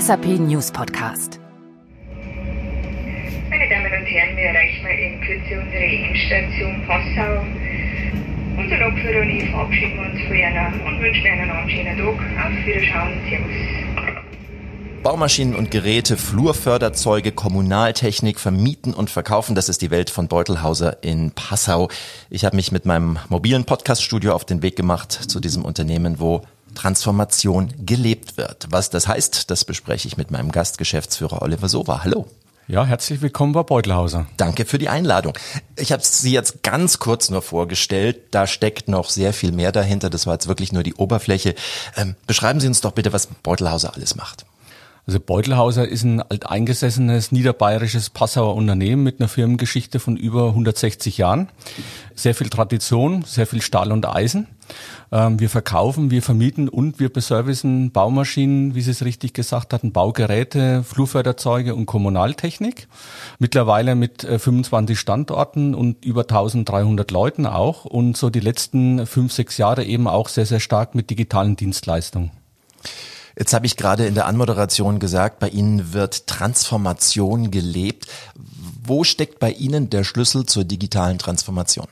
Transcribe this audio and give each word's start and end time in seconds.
SAP 0.00 0.26
News 0.38 0.70
Podcast. 0.70 1.40
Meine 3.50 3.68
Damen 3.68 3.86
und 3.86 4.06
Herren, 4.06 4.36
wir 4.36 4.44
erreichen 4.44 4.82
mal 4.84 4.90
in 4.92 5.20
Kürze 5.22 5.60
unsere 5.60 5.82
Endstation 5.82 6.86
Passau. 6.86 7.44
Unser 8.56 8.76
Lokführer 8.76 9.22
und 9.22 9.30
ich 9.30 9.50
verabschieden 9.50 9.98
uns 9.98 10.20
von 10.22 10.36
Ihnen 10.36 10.80
und 10.86 11.00
wünschen 11.02 11.26
Ihnen 11.26 11.50
einen 11.50 11.70
schönen 11.70 11.98
Tag. 11.98 12.06
Auf 12.06 12.66
Wiederschauen. 12.66 13.20
Servus. 13.28 15.02
Baumaschinen 15.02 15.56
und 15.56 15.72
Geräte, 15.72 16.16
Flurförderzeuge, 16.16 17.32
Kommunaltechnik 17.32 18.38
vermieten 18.38 18.94
und 18.94 19.10
verkaufen. 19.10 19.56
Das 19.56 19.68
ist 19.68 19.82
die 19.82 19.90
Welt 19.90 20.10
von 20.10 20.28
Beutelhauser 20.28 21.02
in 21.02 21.32
Passau. 21.32 21.88
Ich 22.30 22.44
habe 22.44 22.54
mich 22.54 22.70
mit 22.70 22.86
meinem 22.86 23.18
mobilen 23.30 23.64
Podcaststudio 23.64 24.32
auf 24.32 24.44
den 24.44 24.62
Weg 24.62 24.76
gemacht 24.76 25.10
zu 25.10 25.40
diesem 25.40 25.64
Unternehmen, 25.64 26.20
wo 26.20 26.42
Transformation 26.74 27.72
gelebt 27.84 28.36
wird. 28.36 28.68
Was 28.70 28.90
das 28.90 29.08
heißt, 29.08 29.50
das 29.50 29.64
bespreche 29.64 30.08
ich 30.08 30.16
mit 30.16 30.30
meinem 30.30 30.52
Gastgeschäftsführer 30.52 31.42
Oliver 31.42 31.68
Sova. 31.68 32.04
Hallo. 32.04 32.26
Ja, 32.70 32.84
herzlich 32.84 33.22
willkommen 33.22 33.54
bei 33.54 33.62
Beutelhauser. 33.62 34.26
Danke 34.36 34.66
für 34.66 34.76
die 34.76 34.90
Einladung. 34.90 35.32
Ich 35.76 35.90
habe 35.90 36.02
Sie 36.04 36.32
jetzt 36.32 36.62
ganz 36.62 36.98
kurz 36.98 37.30
nur 37.30 37.40
vorgestellt. 37.40 38.18
Da 38.30 38.46
steckt 38.46 38.88
noch 38.88 39.08
sehr 39.08 39.32
viel 39.32 39.52
mehr 39.52 39.72
dahinter. 39.72 40.10
Das 40.10 40.26
war 40.26 40.34
jetzt 40.34 40.48
wirklich 40.48 40.70
nur 40.72 40.82
die 40.82 40.92
Oberfläche. 40.92 41.54
Ähm, 41.96 42.14
beschreiben 42.26 42.60
Sie 42.60 42.66
uns 42.66 42.82
doch 42.82 42.92
bitte, 42.92 43.14
was 43.14 43.28
Beutelhauser 43.42 43.94
alles 43.94 44.16
macht. 44.16 44.44
Also 45.08 45.20
Beutelhauser 45.20 45.88
ist 45.88 46.04
ein 46.04 46.20
alteingesessenes 46.20 47.32
niederbayerisches 47.32 48.10
Passauer 48.10 48.54
Unternehmen 48.54 49.02
mit 49.02 49.20
einer 49.20 49.28
Firmengeschichte 49.28 50.00
von 50.00 50.18
über 50.18 50.48
160 50.48 51.16
Jahren. 51.16 51.48
Sehr 52.14 52.34
viel 52.34 52.50
Tradition, 52.50 53.22
sehr 53.22 53.46
viel 53.46 53.62
Stahl 53.62 53.90
und 53.90 54.06
Eisen. 54.06 54.48
Ähm, 55.10 55.40
wir 55.40 55.48
verkaufen, 55.48 56.10
wir 56.10 56.20
vermieten 56.20 56.68
und 56.68 57.00
wir 57.00 57.10
beservicen 57.10 57.90
Baumaschinen, 57.90 58.74
wie 58.74 58.82
Sie 58.82 58.90
es 58.90 59.02
richtig 59.02 59.32
gesagt 59.32 59.72
hatten, 59.72 59.92
Baugeräte, 59.92 60.82
Flurförderzeuge 60.82 61.74
und 61.74 61.86
Kommunaltechnik. 61.86 62.86
Mittlerweile 63.38 63.94
mit 63.94 64.24
25 64.24 64.94
äh, 64.94 65.00
Standorten 65.00 65.74
und 65.74 66.04
über 66.04 66.20
1300 66.20 67.10
Leuten 67.10 67.46
auch 67.46 67.86
und 67.86 68.18
so 68.18 68.28
die 68.28 68.40
letzten 68.40 69.06
fünf, 69.06 69.32
sechs 69.32 69.56
Jahre 69.56 69.84
eben 69.84 70.06
auch 70.06 70.28
sehr, 70.28 70.44
sehr 70.44 70.60
stark 70.60 70.94
mit 70.94 71.08
digitalen 71.08 71.56
Dienstleistungen. 71.56 72.30
Jetzt 73.38 73.54
habe 73.54 73.66
ich 73.66 73.76
gerade 73.76 74.04
in 74.04 74.14
der 74.14 74.26
Anmoderation 74.26 74.98
gesagt, 74.98 75.38
bei 75.38 75.48
Ihnen 75.48 75.92
wird 75.92 76.26
Transformation 76.26 77.52
gelebt. 77.52 78.08
Wo 78.82 79.04
steckt 79.04 79.38
bei 79.38 79.52
Ihnen 79.52 79.90
der 79.90 80.02
Schlüssel 80.02 80.44
zur 80.44 80.64
digitalen 80.64 81.18
Transformation? 81.18 81.86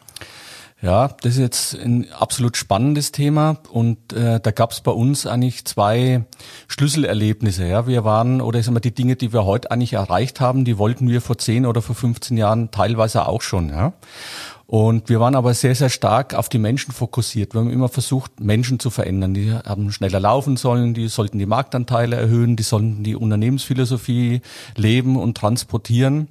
Ja, 0.83 1.09
das 1.23 1.35
ist 1.35 1.39
jetzt 1.39 1.75
ein 1.75 2.13
absolut 2.13 2.57
spannendes 2.57 3.11
Thema 3.11 3.59
und 3.71 4.13
äh, 4.13 4.41
da 4.41 4.51
gab 4.51 4.73
es 4.73 4.83
bei 4.83 4.91
uns 4.91 5.27
eigentlich 5.27 5.65
zwei 5.65 6.25
Schlüsselerlebnisse. 6.69 7.67
Ja, 7.67 7.87
wir 7.87 8.05
waren 8.05 8.43
oder 8.43 8.59
ich 8.59 8.67
sag 8.67 8.75
mal 8.75 8.81
die 8.81 8.95
Dinge, 8.95 9.17
die 9.17 9.33
wir 9.33 9.47
heute 9.47 9.71
eigentlich 9.71 9.95
erreicht 9.95 10.41
haben, 10.41 10.67
die 10.67 10.77
wollten 10.77 11.09
wir 11.09 11.23
vor 11.23 11.39
10 11.39 11.65
oder 11.65 11.81
vor 11.81 11.95
15 11.95 12.37
Jahren 12.37 12.71
teilweise 12.73 13.27
auch 13.27 13.41
schon. 13.41 13.71
Ja. 13.71 13.95
Und 14.67 15.09
wir 15.09 15.21
waren 15.21 15.37
aber 15.37 15.55
sehr, 15.55 15.77
sehr 15.77 15.91
stark 15.91 16.35
auf 16.35 16.49
die 16.49 16.59
Menschen 16.59 16.93
fokussiert. 16.93 17.55
Wir 17.55 17.61
haben 17.61 17.71
immer 17.71 17.89
versucht, 17.89 18.41
Menschen 18.41 18.81
zu 18.81 18.91
verändern. 18.91 19.33
Die 19.33 19.53
haben 19.53 19.93
schneller 19.93 20.19
laufen 20.19 20.57
sollen, 20.57 20.93
die 20.93 21.07
sollten 21.07 21.39
die 21.39 21.47
Marktanteile 21.47 22.17
erhöhen, 22.17 22.57
die 22.57 22.65
sollten 22.65 23.05
die 23.05 23.15
Unternehmensphilosophie 23.15 24.41
leben 24.75 25.17
und 25.17 25.37
transportieren. 25.37 26.27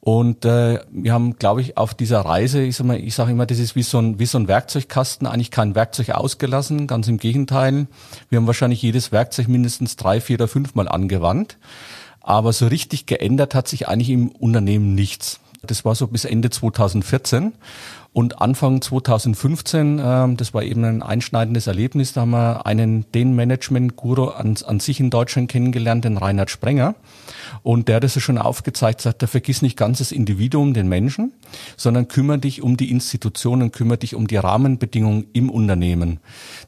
Und 0.00 0.44
äh, 0.44 0.80
wir 0.90 1.12
haben, 1.12 1.36
glaube 1.36 1.62
ich, 1.62 1.78
auf 1.78 1.94
dieser 1.94 2.20
Reise, 2.20 2.62
ich 2.62 2.76
sage 2.76 2.88
mal, 2.88 2.98
ich 2.98 3.14
sage 3.14 3.32
immer, 3.32 3.46
das 3.46 3.58
ist 3.58 3.76
wie 3.76 3.82
so, 3.82 3.98
ein, 3.98 4.18
wie 4.18 4.26
so 4.26 4.38
ein 4.38 4.48
Werkzeugkasten, 4.48 5.26
eigentlich 5.26 5.50
kein 5.50 5.74
Werkzeug 5.74 6.10
ausgelassen, 6.10 6.86
ganz 6.86 7.08
im 7.08 7.18
Gegenteil. 7.18 7.86
Wir 8.28 8.38
haben 8.38 8.46
wahrscheinlich 8.46 8.80
jedes 8.82 9.12
Werkzeug 9.12 9.48
mindestens 9.48 9.96
drei, 9.96 10.20
vier 10.20 10.36
oder 10.36 10.48
fünfmal 10.48 10.88
angewandt. 10.88 11.56
Aber 12.20 12.52
so 12.52 12.66
richtig 12.66 13.06
geändert 13.06 13.54
hat 13.54 13.68
sich 13.68 13.88
eigentlich 13.88 14.10
im 14.10 14.28
Unternehmen 14.28 14.94
nichts. 14.94 15.40
Das 15.62 15.84
war 15.84 15.94
so 15.94 16.06
bis 16.06 16.24
Ende 16.24 16.50
2014. 16.50 17.52
Und 18.12 18.40
Anfang 18.40 18.82
2015, 18.82 20.00
ähm, 20.02 20.36
das 20.36 20.52
war 20.52 20.64
eben 20.64 20.84
ein 20.84 21.00
einschneidendes 21.00 21.68
Erlebnis, 21.68 22.12
da 22.12 22.22
haben 22.22 22.30
wir 22.30 22.66
einen, 22.66 23.04
den 23.12 23.36
Management-Guru 23.36 24.30
an, 24.30 24.56
an 24.66 24.80
sich 24.80 24.98
in 24.98 25.10
Deutschland 25.10 25.48
kennengelernt, 25.48 26.04
den 26.04 26.16
Reinhard 26.16 26.50
Sprenger. 26.50 26.96
Und 27.62 27.86
der 27.86 27.96
hat 27.96 28.04
es 28.04 28.20
schon 28.20 28.38
aufgezeigt, 28.38 29.00
sagt, 29.00 29.22
der 29.22 29.28
vergiss 29.28 29.62
nicht 29.62 29.76
ganz 29.76 29.98
das 29.98 30.10
Individuum, 30.10 30.74
den 30.74 30.88
Menschen, 30.88 31.32
sondern 31.76 32.08
kümmere 32.08 32.38
dich 32.38 32.62
um 32.62 32.76
die 32.76 32.90
Institutionen, 32.90 33.70
kümmere 33.70 33.98
dich 33.98 34.16
um 34.16 34.26
die 34.26 34.36
Rahmenbedingungen 34.36 35.26
im 35.32 35.48
Unternehmen. 35.48 36.18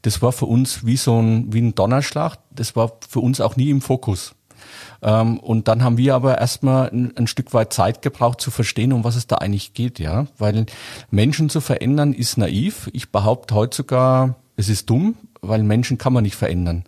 Das 0.03 0.23
war 0.23 0.31
für 0.31 0.47
uns 0.47 0.87
wie 0.87 0.97
so 0.97 1.21
ein, 1.21 1.53
wie 1.53 1.61
ein 1.61 1.75
Donnerschlag. 1.75 2.39
Das 2.55 2.77
war 2.77 2.93
für 3.09 3.21
uns 3.21 3.41
auch 3.41 3.57
nie 3.57 3.71
im 3.71 3.81
Fokus. 3.81 4.37
Ähm, 5.03 5.39
und 5.39 5.69
dann 5.69 5.83
haben 5.83 5.99
wir 5.99 6.15
aber 6.15 6.39
erstmal 6.39 6.89
ein, 6.91 7.17
ein 7.17 7.27
Stück 7.27 7.53
weit 7.53 7.73
Zeit 7.73 8.03
gebraucht 8.03 8.41
zu 8.41 8.51
verstehen, 8.51 8.93
um 8.93 9.05
was 9.05 9.17
es 9.17 9.27
da 9.27 9.37
eigentlich 9.37 9.75
geht, 9.75 9.99
ja. 9.99 10.27
Weil 10.39 10.67
Menschen 11.11 11.49
zu 11.49 11.61
verändern 11.61 12.13
ist 12.13 12.39
naiv. 12.39 12.89
Ich 12.93 13.11
behaupte 13.11 13.55
heute 13.55 13.77
sogar, 13.77 14.37
es 14.57 14.69
ist 14.69 14.89
dumm, 14.89 15.17
weil 15.41 15.63
Menschen 15.65 15.99
kann 15.99 16.13
man 16.13 16.23
nicht 16.23 16.37
verändern. 16.37 16.85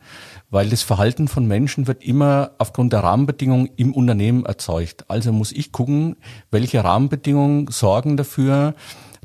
Weil 0.51 0.69
das 0.71 0.83
Verhalten 0.83 1.27
von 1.27 1.47
Menschen 1.47 1.89
wird 1.89 2.05
immer 2.05 2.53
aufgrund 2.59 2.93
der 2.93 3.01
Rahmenbedingungen 3.01 3.71
im 3.77 3.93
Unternehmen 3.93 4.47
erzeugt. 4.47 5.05
Also 5.09 5.33
muss 5.33 5.51
ich 5.51 5.73
gucken, 5.73 6.17
welche 6.53 6.85
Rahmenbedingungen 6.85 7.67
sorgen 7.69 8.17
dafür, 8.17 8.75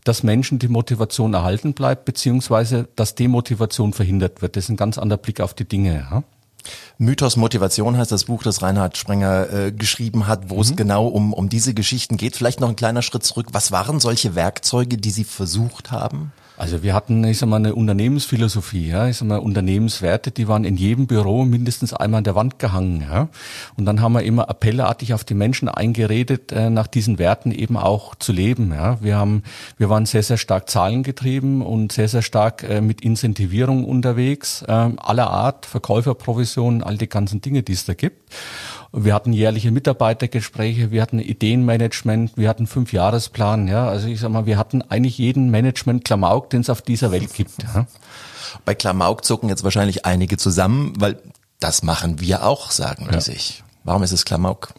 dass 0.04 0.24
Menschen 0.24 0.58
die 0.58 0.70
Motivation 0.70 1.36
erhalten 1.36 1.74
bleibt, 1.74 2.06
beziehungsweise 2.06 2.88
dass 2.96 3.14
Demotivation 3.14 3.94
verhindert 3.94 4.42
wird. 4.42 4.56
Das 4.56 4.64
ist 4.64 4.70
ein 4.70 4.78
ganz 4.78 4.98
anderer 4.98 5.20
Blick 5.20 5.42
auf 5.42 5.54
die 5.54 5.68
Dinge. 5.68 6.08
Ja? 6.10 6.24
Mythos 6.98 7.38
Motivation 7.38 7.98
heißt 7.98 8.12
das 8.12 8.26
Buch, 8.26 8.44
das 8.44 8.62
Reinhard 8.62 8.98
Sprenger 8.98 9.52
äh, 9.52 9.72
geschrieben 9.72 10.28
hat, 10.28 10.50
wo 10.50 10.56
mhm. 10.56 10.62
es 10.62 10.76
genau 10.76 11.08
um, 11.08 11.34
um 11.34 11.50
diese 11.50 11.74
Geschichten 11.74 12.18
geht. 12.18 12.36
Vielleicht 12.36 12.60
noch 12.60 12.70
ein 12.70 12.76
kleiner 12.76 13.02
Schritt 13.02 13.24
zurück. 13.24 13.48
Was 13.52 13.72
waren 13.72 14.00
solche 14.00 14.36
Werkzeuge, 14.36 14.98
die 14.98 15.12
Sie 15.12 15.24
versucht 15.24 15.92
haben? 15.92 16.32
Also 16.60 16.84
wir 16.84 16.94
hatten, 16.94 17.24
ich 17.24 17.38
sag 17.38 17.48
mal, 17.48 17.56
eine 17.56 17.74
Unternehmensphilosophie, 17.74 18.90
ja, 18.90 19.08
ich 19.08 19.16
sag 19.16 19.30
mal, 19.30 19.38
Unternehmenswerte, 19.38 20.32
die 20.32 20.50
waren 20.50 20.66
in 20.66 20.76
jedem 20.76 21.08
Büro 21.08 21.46
mindestens 21.46 21.94
einmal 21.94 22.18
an 22.18 22.24
der 22.26 22.36
Wand 22.36 22.60
gehangen, 22.60 23.02
ja. 23.10 23.30
Und 23.78 23.86
dann 23.86 24.02
haben 24.02 24.12
wir 24.12 24.24
immer 24.24 24.50
appellartig 24.50 25.14
auf 25.14 25.24
die 25.24 25.36
Menschen 25.36 25.70
eingeredet, 25.70 26.52
äh, 26.52 26.70
nach 26.70 26.88
diesen 26.88 27.18
Werten 27.18 27.54
eben 27.54 27.78
auch 27.78 28.14
zu 28.14 28.34
leben, 28.34 28.74
ja. 28.74 29.02
Wir 29.02 29.16
haben, 29.16 29.44
wir 29.78 29.90
waren 29.90 30.06
sehr, 30.06 30.22
sehr 30.22 30.36
stark 30.36 30.70
zahlengetrieben 30.70 31.62
und 31.62 31.94
sehr, 31.94 32.10
sehr 32.10 32.24
stark 32.24 32.64
äh, 32.64 32.82
mit 32.82 33.00
Incentivierung 33.00 33.86
unterwegs, 33.86 34.62
äh, 34.64 34.72
aller 34.72 35.30
Art, 35.30 35.66
Verkäuferprovisionen, 35.66 36.84
all 36.84 36.98
die 36.98 37.08
ganzen 37.08 37.40
Dinge, 37.40 37.64
die 37.64 37.72
es 37.72 37.86
da 37.86 37.94
gibt. 37.94 38.34
Wir 38.92 39.14
hatten 39.14 39.34
jährliche 39.34 39.72
Mitarbeitergespräche, 39.72 40.90
wir 40.90 41.02
hatten 41.02 41.20
Ideenmanagement, 41.20 42.32
wir 42.36 42.50
hatten 42.50 42.66
Fünfjahresplan, 42.66 43.68
ja. 43.68 43.88
Also 43.88 44.08
ich 44.08 44.20
sag 44.20 44.32
mal, 44.32 44.46
wir 44.46 44.58
hatten 44.58 44.82
eigentlich 44.82 45.18
jeden 45.18 45.52
Management-Klamauk, 45.52 46.50
den 46.50 46.62
es 46.62 46.70
auf 46.70 46.82
dieser 46.82 47.12
Welt 47.12 47.34
gibt. 47.34 47.64
Ja. 47.64 47.86
Bei 48.66 48.74
Klamauk 48.74 49.24
zucken 49.26 49.50
jetzt 49.50 49.64
wahrscheinlich 49.64 50.06
einige 50.06 50.38
zusammen, 50.38 50.94
weil 50.98 51.22
das 51.60 51.84
machen 51.84 52.20
wir 52.20 52.46
auch, 52.46 52.72
sagen 52.72 53.08
die 53.10 53.16
ja. 53.16 53.22
sich. 53.22 53.64
Warum 53.84 54.02
ist 54.02 54.12
es 54.12 54.26
Klamauk? 54.26 54.74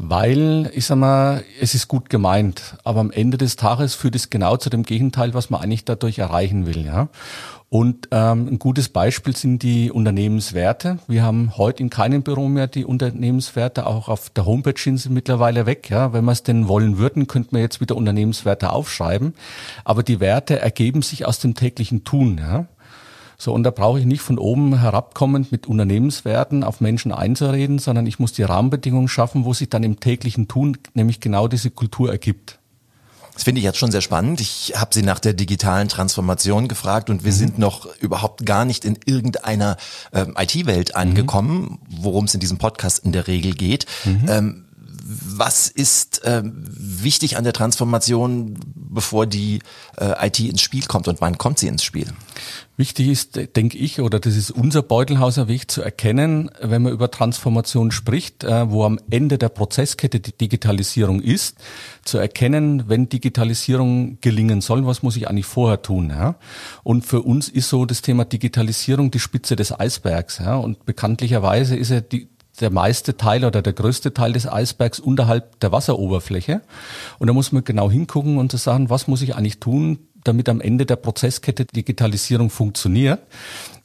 Weil, 0.00 0.70
ich 0.74 0.86
sag 0.86 0.96
mal, 0.96 1.42
es 1.60 1.74
ist 1.74 1.88
gut 1.88 2.08
gemeint, 2.08 2.76
aber 2.84 3.00
am 3.00 3.10
Ende 3.10 3.36
des 3.36 3.56
Tages 3.56 3.96
führt 3.96 4.14
es 4.14 4.30
genau 4.30 4.56
zu 4.56 4.70
dem 4.70 4.84
Gegenteil, 4.84 5.34
was 5.34 5.50
man 5.50 5.60
eigentlich 5.60 5.84
dadurch 5.84 6.20
erreichen 6.20 6.66
will, 6.66 6.86
ja. 6.86 7.08
Und 7.70 8.08
ähm, 8.12 8.46
ein 8.48 8.58
gutes 8.58 8.88
Beispiel 8.88 9.36
sind 9.36 9.62
die 9.62 9.90
Unternehmenswerte. 9.90 11.00
Wir 11.06 11.22
haben 11.22 11.58
heute 11.58 11.82
in 11.82 11.90
keinem 11.90 12.22
Büro 12.22 12.48
mehr 12.48 12.66
die 12.66 12.84
Unternehmenswerte, 12.84 13.86
auch 13.86 14.08
auf 14.08 14.30
der 14.30 14.46
Homepage 14.46 14.80
sind 14.80 14.98
sie 14.98 15.10
mittlerweile 15.10 15.66
weg. 15.66 15.90
Ja, 15.90 16.12
wenn 16.12 16.24
wir 16.24 16.32
es 16.32 16.44
denn 16.44 16.68
wollen 16.68 16.96
würden, 16.96 17.26
könnten 17.26 17.56
wir 17.56 17.60
jetzt 17.60 17.80
wieder 17.80 17.96
Unternehmenswerte 17.96 18.70
aufschreiben. 18.70 19.34
Aber 19.84 20.02
die 20.02 20.20
Werte 20.20 20.60
ergeben 20.60 21.02
sich 21.02 21.26
aus 21.26 21.40
dem 21.40 21.54
täglichen 21.54 22.04
Tun. 22.04 22.38
Ja. 22.38 22.66
So, 23.40 23.52
und 23.52 23.62
da 23.62 23.70
brauche 23.70 24.00
ich 24.00 24.04
nicht 24.04 24.20
von 24.20 24.36
oben 24.36 24.80
herabkommend 24.80 25.52
mit 25.52 25.68
Unternehmenswerten 25.68 26.64
auf 26.64 26.80
Menschen 26.80 27.12
einzureden, 27.12 27.78
sondern 27.78 28.04
ich 28.06 28.18
muss 28.18 28.32
die 28.32 28.42
Rahmenbedingungen 28.42 29.06
schaffen, 29.06 29.44
wo 29.44 29.54
sich 29.54 29.70
dann 29.70 29.84
im 29.84 30.00
täglichen 30.00 30.48
Tun 30.48 30.76
nämlich 30.94 31.20
genau 31.20 31.46
diese 31.46 31.70
Kultur 31.70 32.10
ergibt. 32.10 32.58
Das 33.34 33.44
finde 33.44 33.60
ich 33.60 33.64
jetzt 33.64 33.78
schon 33.78 33.92
sehr 33.92 34.00
spannend. 34.00 34.40
Ich 34.40 34.72
habe 34.74 34.92
Sie 34.92 35.04
nach 35.04 35.20
der 35.20 35.32
digitalen 35.32 35.88
Transformation 35.88 36.66
gefragt 36.66 37.08
und 37.08 37.22
wir 37.22 37.30
mhm. 37.30 37.36
sind 37.36 37.58
noch 37.60 37.86
überhaupt 38.00 38.44
gar 38.44 38.64
nicht 38.64 38.84
in 38.84 38.98
irgendeiner 39.06 39.76
ähm, 40.12 40.34
IT-Welt 40.36 40.88
mhm. 40.88 41.00
angekommen, 41.00 41.78
worum 41.88 42.24
es 42.24 42.34
in 42.34 42.40
diesem 42.40 42.58
Podcast 42.58 43.04
in 43.04 43.12
der 43.12 43.28
Regel 43.28 43.54
geht. 43.54 43.86
Mhm. 44.04 44.24
Ähm, 44.28 44.64
was 45.08 45.68
ist 45.68 46.22
ähm, 46.24 46.64
wichtig 46.66 47.36
an 47.36 47.44
der 47.44 47.52
Transformation, 47.52 48.58
bevor 48.74 49.26
die 49.26 49.60
äh, 49.96 50.26
IT 50.26 50.40
ins 50.40 50.60
Spiel 50.60 50.84
kommt 50.86 51.06
und 51.06 51.20
wann 51.20 51.38
kommt 51.38 51.60
sie 51.60 51.68
ins 51.68 51.84
Spiel? 51.84 52.08
Wichtig 52.78 53.08
ist, 53.08 53.56
denke 53.56 53.76
ich, 53.76 54.00
oder 54.00 54.20
das 54.20 54.36
ist 54.36 54.52
unser 54.52 54.82
Beutelhauser 54.82 55.48
Weg 55.48 55.68
zu 55.68 55.82
erkennen, 55.82 56.48
wenn 56.62 56.82
man 56.82 56.92
über 56.92 57.10
Transformation 57.10 57.90
spricht, 57.90 58.44
äh, 58.44 58.70
wo 58.70 58.84
am 58.84 59.00
Ende 59.10 59.36
der 59.36 59.48
Prozesskette 59.48 60.20
die 60.20 60.30
Digitalisierung 60.30 61.20
ist, 61.20 61.58
zu 62.04 62.18
erkennen, 62.18 62.84
wenn 62.86 63.08
Digitalisierung 63.08 64.18
gelingen 64.20 64.60
soll, 64.60 64.86
was 64.86 65.02
muss 65.02 65.16
ich 65.16 65.28
eigentlich 65.28 65.46
vorher 65.46 65.82
tun. 65.82 66.10
Ja? 66.10 66.36
Und 66.84 67.04
für 67.04 67.22
uns 67.22 67.48
ist 67.48 67.68
so 67.68 67.84
das 67.84 68.00
Thema 68.00 68.24
Digitalisierung 68.24 69.10
die 69.10 69.18
Spitze 69.18 69.56
des 69.56 69.76
Eisbergs. 69.76 70.38
Ja? 70.38 70.54
Und 70.54 70.86
bekanntlicherweise 70.86 71.74
ist 71.74 71.90
ja 71.90 72.00
die 72.00 72.28
der 72.60 72.70
meiste 72.70 73.16
Teil 73.16 73.44
oder 73.44 73.62
der 73.62 73.72
größte 73.72 74.12
Teil 74.14 74.32
des 74.32 74.50
Eisbergs 74.50 74.98
unterhalb 74.98 75.60
der 75.60 75.72
Wasseroberfläche. 75.72 76.60
Und 77.18 77.28
da 77.28 77.32
muss 77.32 77.52
man 77.52 77.64
genau 77.64 77.90
hingucken 77.90 78.38
und 78.38 78.50
zu 78.50 78.56
sagen, 78.56 78.90
was 78.90 79.06
muss 79.06 79.22
ich 79.22 79.36
eigentlich 79.36 79.60
tun, 79.60 79.98
damit 80.24 80.48
am 80.48 80.60
Ende 80.60 80.86
der 80.86 80.96
Prozesskette 80.96 81.64
Digitalisierung 81.64 82.50
funktioniert. 82.50 83.20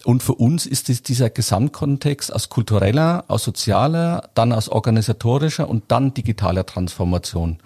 Und 0.04 0.24
für 0.24 0.34
uns 0.34 0.66
ist 0.66 0.90
es 0.90 1.04
dieser 1.04 1.30
Gesamtkontext 1.30 2.34
aus 2.34 2.50
kultureller, 2.50 3.26
aus 3.28 3.44
sozialer, 3.44 4.30
dann 4.34 4.52
aus 4.52 4.70
organisatorischer 4.70 5.70
und 5.70 5.86
dann 5.90 6.14
digitaler 6.14 6.66
Transformation. 6.66 7.60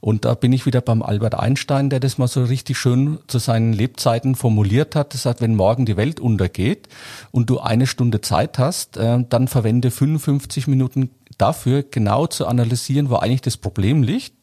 Und 0.00 0.24
da 0.24 0.34
bin 0.34 0.52
ich 0.52 0.66
wieder 0.66 0.80
beim 0.80 1.02
Albert 1.02 1.34
Einstein, 1.34 1.90
der 1.90 2.00
das 2.00 2.18
mal 2.18 2.28
so 2.28 2.44
richtig 2.44 2.78
schön 2.78 3.18
zu 3.26 3.38
seinen 3.38 3.72
Lebzeiten 3.72 4.34
formuliert 4.34 4.94
hat. 4.94 5.14
Das 5.14 5.22
sagt, 5.22 5.40
wenn 5.40 5.54
morgen 5.54 5.86
die 5.86 5.96
Welt 5.96 6.20
untergeht 6.20 6.88
und 7.32 7.50
du 7.50 7.60
eine 7.60 7.86
Stunde 7.86 8.20
Zeit 8.20 8.58
hast, 8.58 8.96
äh, 8.96 9.24
dann 9.28 9.48
verwende 9.48 9.90
55 9.90 10.66
Minuten 10.68 11.10
dafür, 11.38 11.82
genau 11.82 12.26
zu 12.26 12.46
analysieren, 12.46 13.10
wo 13.10 13.16
eigentlich 13.16 13.42
das 13.42 13.56
Problem 13.56 14.02
liegt 14.02 14.35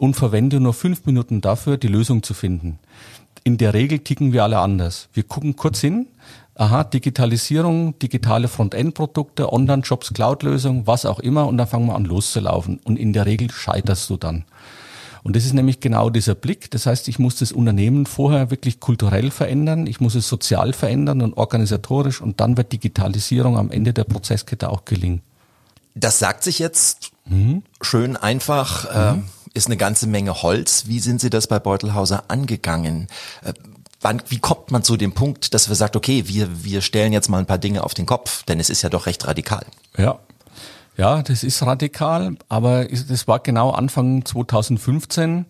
und 0.00 0.14
verwende 0.14 0.60
nur 0.60 0.74
fünf 0.74 1.06
Minuten 1.06 1.40
dafür, 1.40 1.76
die 1.76 1.88
Lösung 1.88 2.22
zu 2.22 2.34
finden. 2.34 2.78
In 3.44 3.58
der 3.58 3.74
Regel 3.74 3.98
ticken 3.98 4.32
wir 4.32 4.42
alle 4.44 4.58
anders. 4.58 5.08
Wir 5.12 5.22
gucken 5.22 5.56
kurz 5.56 5.80
hin, 5.80 6.06
aha, 6.54 6.84
Digitalisierung, 6.84 7.98
digitale 7.98 8.48
Frontend-Produkte, 8.48 9.52
Online-Jobs, 9.52 10.14
Cloud-Lösung, 10.14 10.86
was 10.86 11.04
auch 11.04 11.20
immer, 11.20 11.46
und 11.46 11.58
dann 11.58 11.66
fangen 11.66 11.86
wir 11.86 11.94
an 11.94 12.04
loszulaufen. 12.04 12.80
Und 12.84 12.98
in 12.98 13.12
der 13.12 13.26
Regel 13.26 13.50
scheiterst 13.50 14.08
du 14.10 14.16
dann. 14.16 14.44
Und 15.24 15.36
das 15.36 15.46
ist 15.46 15.54
nämlich 15.54 15.80
genau 15.80 16.10
dieser 16.10 16.34
Blick. 16.34 16.70
Das 16.70 16.84
heißt, 16.84 17.08
ich 17.08 17.18
muss 17.18 17.36
das 17.36 17.50
Unternehmen 17.50 18.04
vorher 18.04 18.50
wirklich 18.50 18.78
kulturell 18.78 19.30
verändern, 19.30 19.86
ich 19.86 19.98
muss 19.98 20.14
es 20.14 20.28
sozial 20.28 20.74
verändern 20.74 21.22
und 21.22 21.36
organisatorisch 21.36 22.20
und 22.20 22.40
dann 22.40 22.58
wird 22.58 22.72
Digitalisierung 22.72 23.56
am 23.56 23.70
Ende 23.70 23.94
der 23.94 24.04
Prozesskette 24.04 24.68
auch 24.68 24.84
gelingen. 24.84 25.22
Das 25.94 26.18
sagt 26.18 26.44
sich 26.44 26.58
jetzt 26.58 27.12
mhm. 27.24 27.62
schön 27.80 28.16
einfach, 28.16 29.14
mhm. 29.14 29.20
äh, 29.20 29.43
ist 29.54 29.66
eine 29.66 29.76
ganze 29.76 30.06
Menge 30.06 30.42
Holz. 30.42 30.84
Wie 30.86 31.00
sind 31.00 31.20
Sie 31.20 31.30
das 31.30 31.46
bei 31.46 31.58
Beutelhauser 31.58 32.24
angegangen? 32.28 33.08
Äh, 33.42 33.54
wann, 34.00 34.22
wie 34.28 34.38
kommt 34.38 34.70
man 34.70 34.82
zu 34.82 34.96
dem 34.96 35.12
Punkt, 35.12 35.54
dass 35.54 35.68
wir 35.68 35.76
sagt, 35.76 35.96
okay, 35.96 36.24
wir, 36.26 36.64
wir 36.64 36.82
stellen 36.82 37.12
jetzt 37.12 37.28
mal 37.28 37.38
ein 37.38 37.46
paar 37.46 37.58
Dinge 37.58 37.84
auf 37.84 37.94
den 37.94 38.06
Kopf, 38.06 38.42
denn 38.44 38.60
es 38.60 38.68
ist 38.68 38.82
ja 38.82 38.90
doch 38.90 39.06
recht 39.06 39.26
radikal. 39.26 39.64
Ja, 39.96 40.18
ja, 40.96 41.22
das 41.22 41.42
ist 41.42 41.60
radikal, 41.66 42.36
aber 42.48 42.84
das 42.84 43.26
war 43.26 43.40
genau 43.40 43.70
Anfang 43.70 44.24
2015, 44.24 45.46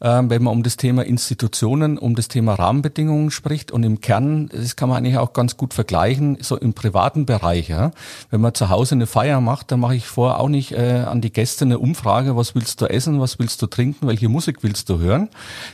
äh, 0.00 0.22
wenn 0.24 0.42
man 0.42 0.52
um 0.52 0.62
das 0.62 0.76
Thema 0.76 1.04
Institutionen, 1.04 1.98
um 1.98 2.14
das 2.14 2.28
Thema 2.28 2.54
Rahmenbedingungen 2.54 3.32
spricht. 3.32 3.72
Und 3.72 3.82
im 3.82 4.00
Kern, 4.00 4.48
das 4.48 4.76
kann 4.76 4.88
man 4.88 4.98
eigentlich 4.98 5.18
auch 5.18 5.32
ganz 5.32 5.56
gut 5.56 5.74
vergleichen, 5.74 6.38
so 6.40 6.56
im 6.56 6.74
privaten 6.74 7.26
Bereich. 7.26 7.68
Ja. 7.68 7.90
Wenn 8.30 8.40
man 8.40 8.54
zu 8.54 8.68
Hause 8.68 8.94
eine 8.94 9.08
Feier 9.08 9.40
macht, 9.40 9.72
dann 9.72 9.80
mache 9.80 9.96
ich 9.96 10.06
vorher 10.06 10.38
auch 10.38 10.48
nicht 10.48 10.70
äh, 10.72 11.04
an 11.06 11.20
die 11.20 11.32
Gäste 11.32 11.64
eine 11.64 11.80
Umfrage, 11.80 12.36
was 12.36 12.54
willst 12.54 12.80
du 12.80 12.86
essen, 12.86 13.20
was 13.20 13.40
willst 13.40 13.60
du 13.62 13.66
trinken, 13.66 14.06
welche 14.06 14.28
Musik 14.28 14.58
willst 14.62 14.88
du 14.90 15.00
hören, 15.00 15.28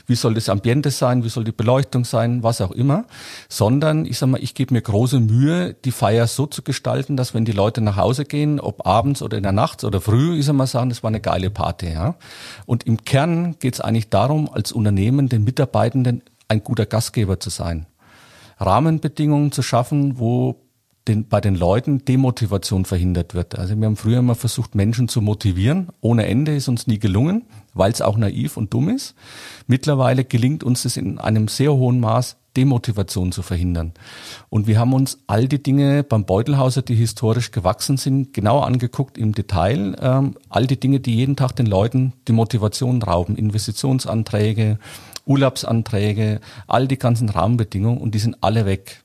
wie 0.07 0.15
soll 0.15 0.33
das 0.33 0.49
Ambiente 0.49 0.89
sein, 0.89 1.23
wie 1.23 1.29
soll 1.29 1.43
die 1.43 1.51
Beleuchtung 1.51 2.05
sein, 2.05 2.41
was 2.41 2.59
auch 2.59 2.71
immer, 2.71 3.05
sondern 3.49 4.07
ich 4.07 4.17
sag 4.17 4.29
mal, 4.29 4.41
ich 4.41 4.55
gebe 4.55 4.73
mir 4.73 4.81
große 4.81 5.19
Mühe, 5.19 5.75
die 5.85 5.91
Feier 5.91 6.25
so 6.25 6.47
zu 6.47 6.63
gestalten, 6.63 7.17
dass 7.17 7.35
wenn 7.35 7.45
die 7.45 7.51
Leute 7.51 7.81
nach 7.81 7.97
Hause 7.97 8.25
gehen, 8.25 8.59
ob 8.59 8.87
abends 8.87 9.10
abends 9.11 9.21
oder 9.21 9.37
in 9.37 9.43
der 9.43 9.51
Nacht 9.51 9.83
oder 9.83 10.01
früh, 10.01 10.39
ich 10.39 10.45
soll 10.45 10.55
mal 10.55 10.67
sagen, 10.67 10.89
das 10.89 11.03
war 11.03 11.09
eine 11.09 11.19
geile 11.19 11.49
Party. 11.49 11.91
Ja? 11.91 12.15
Und 12.65 12.83
im 12.83 13.03
Kern 13.03 13.55
geht 13.59 13.75
es 13.75 13.81
eigentlich 13.81 14.09
darum, 14.09 14.49
als 14.51 14.71
Unternehmen 14.71 15.29
den 15.29 15.43
Mitarbeitenden 15.43 16.23
ein 16.47 16.63
guter 16.63 16.85
Gastgeber 16.85 17.39
zu 17.39 17.49
sein. 17.49 17.85
Rahmenbedingungen 18.59 19.51
zu 19.51 19.61
schaffen, 19.61 20.19
wo 20.19 20.55
den, 21.07 21.27
bei 21.27 21.41
den 21.41 21.55
Leuten 21.55 22.05
Demotivation 22.05 22.85
verhindert 22.85 23.33
wird. 23.33 23.57
Also 23.57 23.75
wir 23.75 23.87
haben 23.87 23.97
früher 23.97 24.19
immer 24.19 24.35
versucht, 24.35 24.75
Menschen 24.75 25.07
zu 25.07 25.19
motivieren. 25.21 25.89
Ohne 25.99 26.27
Ende 26.27 26.55
ist 26.55 26.67
uns 26.67 26.85
nie 26.85 26.99
gelungen, 26.99 27.45
weil 27.73 27.91
es 27.91 28.01
auch 28.01 28.17
naiv 28.17 28.55
und 28.55 28.71
dumm 28.71 28.89
ist. 28.89 29.15
Mittlerweile 29.65 30.23
gelingt 30.23 30.63
uns 30.63 30.85
es 30.85 30.97
in 30.97 31.17
einem 31.17 31.47
sehr 31.47 31.73
hohen 31.73 31.99
Maß, 31.99 32.37
Demotivation 32.57 33.31
zu 33.31 33.41
verhindern. 33.41 33.93
Und 34.49 34.67
wir 34.67 34.79
haben 34.79 34.93
uns 34.93 35.19
all 35.27 35.47
die 35.47 35.61
Dinge 35.61 36.03
beim 36.03 36.25
Beutelhauser, 36.25 36.81
die 36.81 36.95
historisch 36.95 37.51
gewachsen 37.51 37.97
sind, 37.97 38.33
genau 38.33 38.59
angeguckt 38.59 39.17
im 39.17 39.33
Detail. 39.33 39.95
Ähm, 40.01 40.35
all 40.49 40.67
die 40.67 40.79
Dinge, 40.79 40.99
die 40.99 41.15
jeden 41.15 41.35
Tag 41.35 41.55
den 41.55 41.65
Leuten 41.65 42.13
die 42.27 42.33
Motivation 42.33 43.01
rauben. 43.01 43.35
Investitionsanträge, 43.35 44.79
Urlaubsanträge, 45.25 46.41
all 46.67 46.87
die 46.87 46.97
ganzen 46.97 47.29
Rahmenbedingungen 47.29 47.99
und 47.99 48.15
die 48.15 48.19
sind 48.19 48.37
alle 48.41 48.65
weg. 48.65 49.03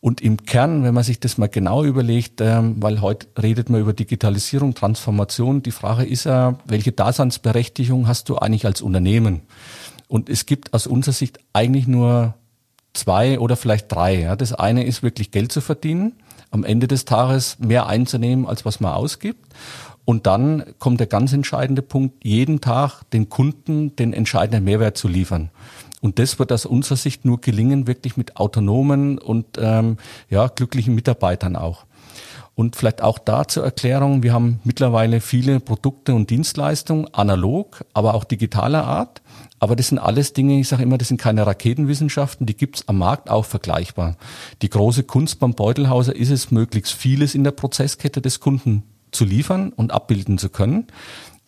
Und 0.00 0.20
im 0.20 0.44
Kern, 0.44 0.84
wenn 0.84 0.94
man 0.94 1.02
sich 1.02 1.18
das 1.18 1.38
mal 1.38 1.48
genau 1.48 1.82
überlegt, 1.82 2.40
ähm, 2.40 2.76
weil 2.78 3.00
heute 3.00 3.26
redet 3.40 3.68
man 3.68 3.80
über 3.80 3.92
Digitalisierung, 3.92 4.74
Transformation, 4.74 5.62
die 5.62 5.72
Frage 5.72 6.04
ist 6.04 6.24
ja, 6.24 6.56
welche 6.66 6.92
Daseinsberechtigung 6.92 8.06
hast 8.06 8.28
du 8.28 8.38
eigentlich 8.38 8.64
als 8.64 8.80
Unternehmen? 8.80 9.40
Und 10.08 10.28
es 10.28 10.46
gibt 10.46 10.74
aus 10.74 10.86
unserer 10.86 11.12
Sicht 11.14 11.38
eigentlich 11.52 11.86
nur 11.86 12.34
zwei 12.94 13.38
oder 13.38 13.56
vielleicht 13.56 13.92
drei. 13.92 14.20
Ja. 14.20 14.36
Das 14.36 14.52
eine 14.52 14.84
ist 14.84 15.02
wirklich 15.02 15.30
Geld 15.30 15.52
zu 15.52 15.60
verdienen, 15.60 16.14
am 16.50 16.64
Ende 16.64 16.88
des 16.88 17.04
Tages 17.04 17.58
mehr 17.58 17.86
einzunehmen, 17.86 18.46
als 18.46 18.64
was 18.64 18.80
man 18.80 18.92
ausgibt. 18.92 19.54
Und 20.04 20.26
dann 20.26 20.64
kommt 20.78 21.00
der 21.00 21.06
ganz 21.06 21.34
entscheidende 21.34 21.82
Punkt, 21.82 22.24
jeden 22.24 22.62
Tag 22.62 23.02
den 23.12 23.28
Kunden 23.28 23.94
den 23.96 24.14
entscheidenden 24.14 24.64
Mehrwert 24.64 24.96
zu 24.96 25.06
liefern. 25.06 25.50
Und 26.00 26.18
das 26.18 26.38
wird 26.38 26.50
aus 26.52 26.64
unserer 26.64 26.96
Sicht 26.96 27.24
nur 27.26 27.40
gelingen, 27.40 27.86
wirklich 27.86 28.16
mit 28.16 28.36
autonomen 28.36 29.18
und 29.18 29.44
ähm, 29.58 29.98
ja, 30.30 30.46
glücklichen 30.46 30.94
Mitarbeitern 30.94 31.56
auch. 31.56 31.84
Und 32.58 32.74
vielleicht 32.74 33.02
auch 33.02 33.20
da 33.20 33.46
zur 33.46 33.62
Erklärung, 33.62 34.24
wir 34.24 34.32
haben 34.32 34.58
mittlerweile 34.64 35.20
viele 35.20 35.60
Produkte 35.60 36.12
und 36.12 36.28
Dienstleistungen, 36.28 37.06
analog, 37.14 37.84
aber 37.92 38.14
auch 38.14 38.24
digitaler 38.24 38.82
Art. 38.82 39.22
Aber 39.60 39.76
das 39.76 39.86
sind 39.86 40.00
alles 40.00 40.32
Dinge, 40.32 40.58
ich 40.58 40.66
sage 40.66 40.82
immer, 40.82 40.98
das 40.98 41.06
sind 41.06 41.20
keine 41.20 41.46
Raketenwissenschaften, 41.46 42.46
die 42.46 42.56
gibt's 42.56 42.88
am 42.88 42.98
Markt 42.98 43.30
auch 43.30 43.44
vergleichbar. 43.44 44.16
Die 44.60 44.70
große 44.70 45.04
Kunst 45.04 45.38
beim 45.38 45.54
Beutelhauser 45.54 46.16
ist 46.16 46.30
es, 46.30 46.50
möglichst 46.50 46.94
vieles 46.94 47.36
in 47.36 47.44
der 47.44 47.52
Prozesskette 47.52 48.20
des 48.20 48.40
Kunden 48.40 48.82
zu 49.12 49.24
liefern 49.24 49.72
und 49.72 49.92
abbilden 49.92 50.36
zu 50.36 50.48
können. 50.48 50.88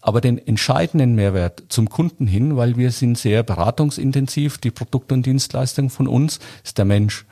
Aber 0.03 0.21
den 0.21 0.39
entscheidenden 0.39 1.17
Mehrwert 1.17 1.65
zum 1.71 1.91
Kunden 1.91 2.29
hin, 2.29 2.57
weil 2.57 2.77
wir 2.77 2.93
sind 2.93 3.19
sehr 3.19 3.43
beratungsintensiv, 3.43 4.59
die 4.59 4.71
Produkte 4.71 5.15
und 5.15 5.27
Dienstleistungen 5.27 5.91
von 5.91 6.07
uns, 6.07 6.39
ist 6.63 6.79
der 6.79 6.85
Mensch. 6.85 7.27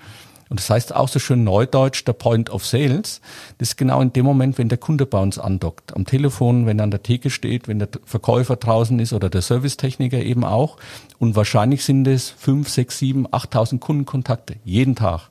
Und 0.48 0.60
das 0.60 0.70
heißt 0.70 0.94
auch 0.94 1.08
so 1.08 1.18
schön 1.18 1.44
neudeutsch, 1.44 2.04
der 2.06 2.14
Point 2.14 2.50
of 2.50 2.64
Sales. 2.64 3.20
Das 3.58 3.70
ist 3.70 3.76
genau 3.76 4.00
in 4.00 4.12
dem 4.12 4.24
Moment, 4.24 4.58
wenn 4.58 4.68
der 4.68 4.78
Kunde 4.78 5.06
bei 5.06 5.20
uns 5.20 5.38
andockt. 5.38 5.94
Am 5.94 6.06
Telefon, 6.06 6.66
wenn 6.66 6.78
er 6.78 6.84
an 6.84 6.90
der 6.90 7.02
Theke 7.02 7.30
steht, 7.30 7.68
wenn 7.68 7.78
der 7.78 7.88
Verkäufer 8.04 8.56
draußen 8.56 8.98
ist 8.98 9.12
oder 9.12 9.28
der 9.28 9.42
Servicetechniker 9.42 10.18
eben 10.18 10.44
auch. 10.44 10.76
Und 11.18 11.36
wahrscheinlich 11.36 11.84
sind 11.84 12.06
es 12.06 12.30
fünf, 12.30 12.68
sechs, 12.68 12.98
sieben, 12.98 13.26
achttausend 13.30 13.80
Kundenkontakte 13.80 14.56
jeden 14.64 14.94
Tag. 14.94 15.28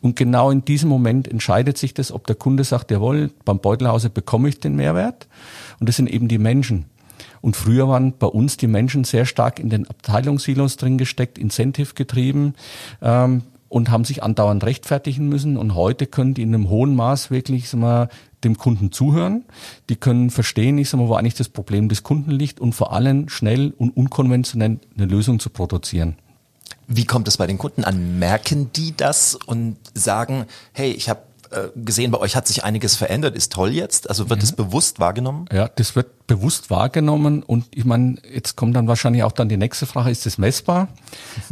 Und 0.00 0.16
genau 0.16 0.50
in 0.50 0.64
diesem 0.64 0.88
Moment 0.88 1.26
entscheidet 1.26 1.76
sich 1.76 1.92
das, 1.92 2.12
ob 2.12 2.26
der 2.26 2.36
Kunde 2.36 2.62
sagt, 2.64 2.90
jawohl, 2.90 3.30
beim 3.44 3.58
Beutelhause 3.58 4.10
bekomme 4.10 4.48
ich 4.48 4.60
den 4.60 4.76
Mehrwert. 4.76 5.26
Und 5.80 5.88
das 5.88 5.96
sind 5.96 6.08
eben 6.08 6.28
die 6.28 6.38
Menschen. 6.38 6.84
Und 7.40 7.56
früher 7.56 7.88
waren 7.88 8.14
bei 8.16 8.26
uns 8.26 8.56
die 8.56 8.66
Menschen 8.66 9.04
sehr 9.04 9.24
stark 9.24 9.58
in 9.58 9.70
den 9.70 9.88
Abteilungssilos 9.88 10.76
drin 10.76 10.98
gesteckt, 10.98 11.38
Incentive 11.38 11.94
getrieben. 11.94 12.54
Ähm, 13.02 13.42
und 13.68 13.90
haben 13.90 14.04
sich 14.04 14.22
andauernd 14.22 14.64
rechtfertigen 14.64 15.28
müssen. 15.28 15.56
Und 15.56 15.74
heute 15.74 16.06
können 16.06 16.34
die 16.34 16.42
in 16.42 16.54
einem 16.54 16.68
hohen 16.68 16.94
Maß 16.96 17.30
wirklich 17.30 17.68
sag 17.68 17.80
mal, 17.80 18.08
dem 18.44 18.56
Kunden 18.56 18.92
zuhören. 18.92 19.44
Die 19.88 19.96
können 19.96 20.30
verstehen, 20.30 20.78
ich 20.78 20.88
sag 20.88 20.98
mal, 20.98 21.08
wo 21.08 21.14
eigentlich 21.14 21.34
das 21.34 21.48
Problem 21.48 21.88
des 21.88 22.02
Kunden 22.02 22.30
liegt 22.30 22.60
und 22.60 22.72
vor 22.72 22.92
allem 22.92 23.28
schnell 23.28 23.74
und 23.76 23.96
unkonventionell 23.96 24.78
eine 24.96 25.06
Lösung 25.06 25.40
zu 25.40 25.50
produzieren. 25.50 26.16
Wie 26.86 27.04
kommt 27.04 27.28
es 27.28 27.36
bei 27.36 27.46
den 27.46 27.58
Kunden 27.58 27.84
an? 27.84 28.18
Merken 28.18 28.70
die 28.72 28.96
das 28.96 29.34
und 29.34 29.76
sagen, 29.94 30.46
hey, 30.72 30.90
ich 30.90 31.10
habe 31.10 31.20
gesehen, 31.76 32.10
bei 32.10 32.18
euch 32.18 32.36
hat 32.36 32.46
sich 32.46 32.64
einiges 32.64 32.96
verändert, 32.96 33.36
ist 33.36 33.52
toll 33.52 33.70
jetzt. 33.70 34.08
Also 34.08 34.28
wird 34.30 34.42
es 34.42 34.50
ja. 34.50 34.56
bewusst 34.56 35.00
wahrgenommen? 35.00 35.46
Ja, 35.52 35.68
das 35.68 35.96
wird 35.96 36.26
bewusst 36.26 36.68
wahrgenommen 36.68 37.42
und 37.42 37.64
ich 37.74 37.86
meine, 37.86 38.16
jetzt 38.30 38.54
kommt 38.54 38.76
dann 38.76 38.86
wahrscheinlich 38.86 39.22
auch 39.22 39.32
dann 39.32 39.48
die 39.48 39.56
nächste 39.56 39.86
Frage, 39.86 40.10
ist 40.10 40.26
das 40.26 40.38
messbar? 40.38 40.88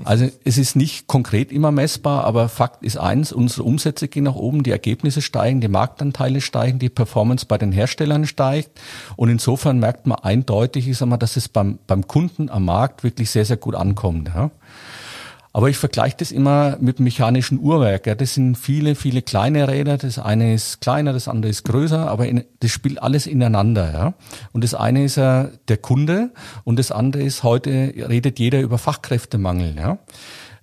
Also 0.04 0.28
es 0.44 0.58
ist 0.58 0.76
nicht 0.76 1.06
konkret 1.06 1.50
immer 1.50 1.72
messbar, 1.72 2.24
aber 2.24 2.48
Fakt 2.48 2.82
ist 2.84 2.98
eins, 2.98 3.32
unsere 3.32 3.62
Umsätze 3.62 4.06
gehen 4.06 4.24
nach 4.24 4.34
oben, 4.34 4.62
die 4.62 4.70
Ergebnisse 4.70 5.22
steigen, 5.22 5.60
die 5.60 5.68
Marktanteile 5.68 6.40
steigen, 6.40 6.78
die 6.78 6.90
Performance 6.90 7.46
bei 7.46 7.58
den 7.58 7.72
Herstellern 7.72 8.26
steigt 8.26 8.78
und 9.16 9.30
insofern 9.30 9.78
merkt 9.78 10.06
man 10.06 10.18
eindeutig, 10.18 10.86
ich 10.86 10.98
sag 10.98 11.08
mal, 11.08 11.16
dass 11.16 11.36
es 11.36 11.48
beim, 11.48 11.78
beim 11.86 12.06
Kunden 12.06 12.50
am 12.50 12.66
Markt 12.66 13.02
wirklich 13.02 13.30
sehr, 13.30 13.46
sehr 13.46 13.56
gut 13.56 13.74
ankommt. 13.74 14.30
Ja. 14.34 14.50
Aber 15.56 15.70
ich 15.70 15.78
vergleiche 15.78 16.16
das 16.18 16.32
immer 16.32 16.76
mit 16.82 17.00
mechanischen 17.00 17.58
Uhrwerk. 17.58 18.14
Das 18.18 18.34
sind 18.34 18.56
viele, 18.56 18.94
viele 18.94 19.22
kleine 19.22 19.68
Räder. 19.68 19.96
Das 19.96 20.18
eine 20.18 20.52
ist 20.52 20.82
kleiner, 20.82 21.14
das 21.14 21.28
andere 21.28 21.48
ist 21.48 21.64
größer, 21.64 22.10
aber 22.10 22.28
in, 22.28 22.44
das 22.60 22.70
spielt 22.70 23.00
alles 23.00 23.26
ineinander. 23.26 23.90
Ja. 23.90 24.14
Und 24.52 24.64
das 24.64 24.74
eine 24.74 25.02
ist 25.02 25.16
ja 25.16 25.48
der 25.68 25.78
Kunde 25.78 26.30
und 26.64 26.78
das 26.78 26.92
andere 26.92 27.22
ist, 27.22 27.42
heute 27.42 27.70
redet 27.70 28.38
jeder 28.38 28.60
über 28.60 28.76
Fachkräftemangel. 28.76 29.76
Ja. 29.78 29.96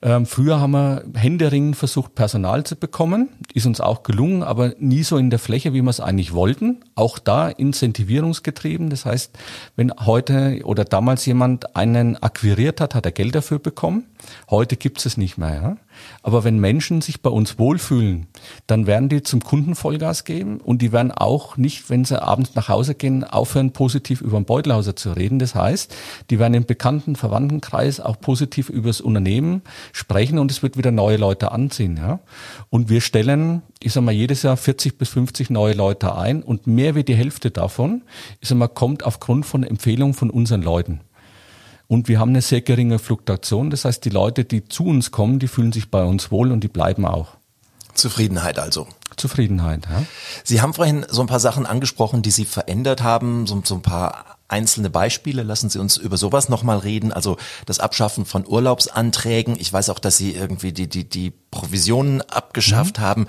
Ähm, 0.03 0.25
früher 0.25 0.59
haben 0.59 0.71
wir 0.71 1.05
händeringend 1.15 1.77
versucht, 1.77 2.13
Personal 2.13 2.65
zu 2.65 2.75
bekommen. 2.75 3.29
Ist 3.53 3.65
uns 3.65 3.79
auch 3.79 4.03
gelungen, 4.03 4.43
aber 4.43 4.73
nie 4.77 5.01
so 5.01 5.15
in 5.17 5.29
der 5.29 5.39
Fläche, 5.39 5.71
wie 5.71 5.81
wir 5.81 5.89
es 5.89 6.01
eigentlich 6.01 6.33
wollten. 6.33 6.83
Auch 6.95 7.19
da 7.19 7.47
incentivierungsgetrieben. 7.47 8.89
Das 8.89 9.05
heißt, 9.05 9.31
wenn 9.77 9.93
heute 10.01 10.59
oder 10.65 10.83
damals 10.83 11.25
jemand 11.25 11.77
einen 11.77 12.21
akquiriert 12.21 12.81
hat, 12.81 12.95
hat 12.95 13.05
er 13.05 13.13
Geld 13.13 13.33
dafür 13.33 13.59
bekommen. 13.59 14.03
Heute 14.49 14.75
gibt 14.75 15.05
es 15.05 15.15
nicht 15.15 15.37
mehr. 15.37 15.53
Ja? 15.53 15.77
Aber 16.21 16.43
wenn 16.43 16.59
Menschen 16.59 17.01
sich 17.01 17.21
bei 17.21 17.29
uns 17.29 17.59
wohlfühlen, 17.59 18.27
dann 18.67 18.87
werden 18.87 19.09
die 19.09 19.23
zum 19.23 19.41
Kunden 19.41 19.75
Vollgas 19.75 20.23
geben 20.23 20.59
und 20.59 20.81
die 20.81 20.91
werden 20.91 21.11
auch 21.11 21.57
nicht, 21.57 21.89
wenn 21.89 22.05
sie 22.05 22.21
abends 22.21 22.55
nach 22.55 22.69
Hause 22.69 22.95
gehen, 22.95 23.23
aufhören, 23.23 23.71
positiv 23.71 24.21
über 24.21 24.39
den 24.39 24.45
Beutelhauser 24.45 24.95
zu 24.95 25.11
reden. 25.11 25.39
Das 25.39 25.55
heißt, 25.55 25.95
die 26.29 26.39
werden 26.39 26.53
im 26.53 26.65
bekannten 26.65 27.15
Verwandtenkreis 27.15 27.99
auch 27.99 28.19
positiv 28.19 28.69
über 28.69 28.87
das 28.87 29.01
Unternehmen 29.01 29.61
sprechen 29.91 30.39
und 30.39 30.51
es 30.51 30.63
wird 30.63 30.77
wieder 30.77 30.91
neue 30.91 31.17
Leute 31.17 31.51
anziehen. 31.51 31.97
Ja? 31.97 32.19
Und 32.69 32.89
wir 32.89 33.01
stellen, 33.01 33.61
ich 33.79 33.93
sag 33.93 34.03
mal, 34.03 34.11
jedes 34.11 34.43
Jahr 34.43 34.57
40 34.57 34.97
bis 34.97 35.09
50 35.09 35.49
neue 35.49 35.73
Leute 35.73 36.15
ein 36.15 36.43
und 36.43 36.67
mehr 36.67 36.95
wie 36.95 37.03
die 37.03 37.15
Hälfte 37.15 37.51
davon, 37.51 38.03
ich 38.39 38.49
sag 38.49 38.57
mal, 38.57 38.67
kommt 38.67 39.05
aufgrund 39.05 39.45
von 39.45 39.63
Empfehlungen 39.63 40.13
von 40.13 40.29
unseren 40.29 40.61
Leuten. 40.61 41.01
Und 41.87 42.07
wir 42.07 42.19
haben 42.19 42.29
eine 42.29 42.41
sehr 42.41 42.61
geringe 42.61 42.99
Fluktuation. 42.99 43.69
Das 43.69 43.85
heißt, 43.85 44.03
die 44.05 44.09
Leute, 44.09 44.45
die 44.45 44.67
zu 44.67 44.85
uns 44.85 45.11
kommen, 45.11 45.39
die 45.39 45.47
fühlen 45.47 45.71
sich 45.71 45.91
bei 45.91 46.03
uns 46.03 46.31
wohl 46.31 46.51
und 46.51 46.63
die 46.63 46.67
bleiben 46.67 47.05
auch. 47.05 47.37
Zufriedenheit 47.93 48.57
also. 48.57 48.87
Zufriedenheit, 49.15 49.85
ja. 49.89 50.03
Sie 50.43 50.61
haben 50.61 50.73
vorhin 50.73 51.05
so 51.07 51.21
ein 51.21 51.27
paar 51.27 51.39
Sachen 51.39 51.67
angesprochen, 51.67 52.23
die 52.23 52.31
Sie 52.31 52.45
verändert 52.45 53.03
haben, 53.03 53.45
so, 53.45 53.61
so 53.63 53.75
ein 53.75 53.83
paar 53.83 54.37
einzelne 54.47 54.89
Beispiele. 54.89 55.43
Lassen 55.43 55.69
Sie 55.69 55.79
uns 55.79 55.97
über 55.97 56.17
sowas 56.17 56.49
nochmal 56.49 56.79
reden. 56.79 57.11
Also 57.11 57.37
das 57.65 57.79
Abschaffen 57.79 58.25
von 58.25 58.47
Urlaubsanträgen. 58.47 59.55
Ich 59.59 59.71
weiß 59.71 59.89
auch, 59.89 59.99
dass 59.99 60.17
Sie 60.17 60.33
irgendwie 60.33 60.73
die, 60.73 60.87
die, 60.87 61.07
die 61.07 61.31
Provisionen 61.51 62.21
abgeschafft 62.21 62.97
mhm. 62.97 63.03
haben 63.03 63.27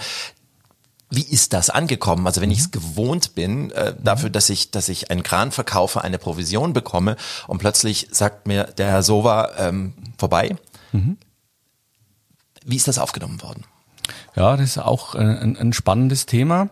wie 1.16 1.22
ist 1.24 1.52
das 1.52 1.70
angekommen? 1.70 2.26
Also 2.26 2.40
wenn 2.40 2.50
ich 2.50 2.60
es 2.60 2.66
mhm. 2.66 2.72
gewohnt 2.72 3.34
bin, 3.34 3.70
äh, 3.70 3.94
dafür, 4.02 4.30
dass 4.30 4.50
ich, 4.50 4.70
dass 4.70 4.88
ich 4.88 5.10
einen 5.10 5.22
Kran 5.22 5.52
verkaufe, 5.52 6.02
eine 6.02 6.18
Provision 6.18 6.72
bekomme 6.72 7.16
und 7.46 7.58
plötzlich 7.58 8.08
sagt 8.10 8.46
mir 8.46 8.64
der 8.64 8.88
Herr 8.88 9.02
Sova 9.02 9.52
ähm, 9.58 9.94
vorbei. 10.18 10.56
Mhm. 10.92 11.16
Wie 12.64 12.76
ist 12.76 12.88
das 12.88 12.98
aufgenommen 12.98 13.42
worden? 13.42 13.64
Ja, 14.36 14.56
das 14.56 14.70
ist 14.70 14.78
auch 14.78 15.14
äh, 15.14 15.18
ein, 15.18 15.56
ein 15.56 15.72
spannendes 15.72 16.26
Thema. 16.26 16.70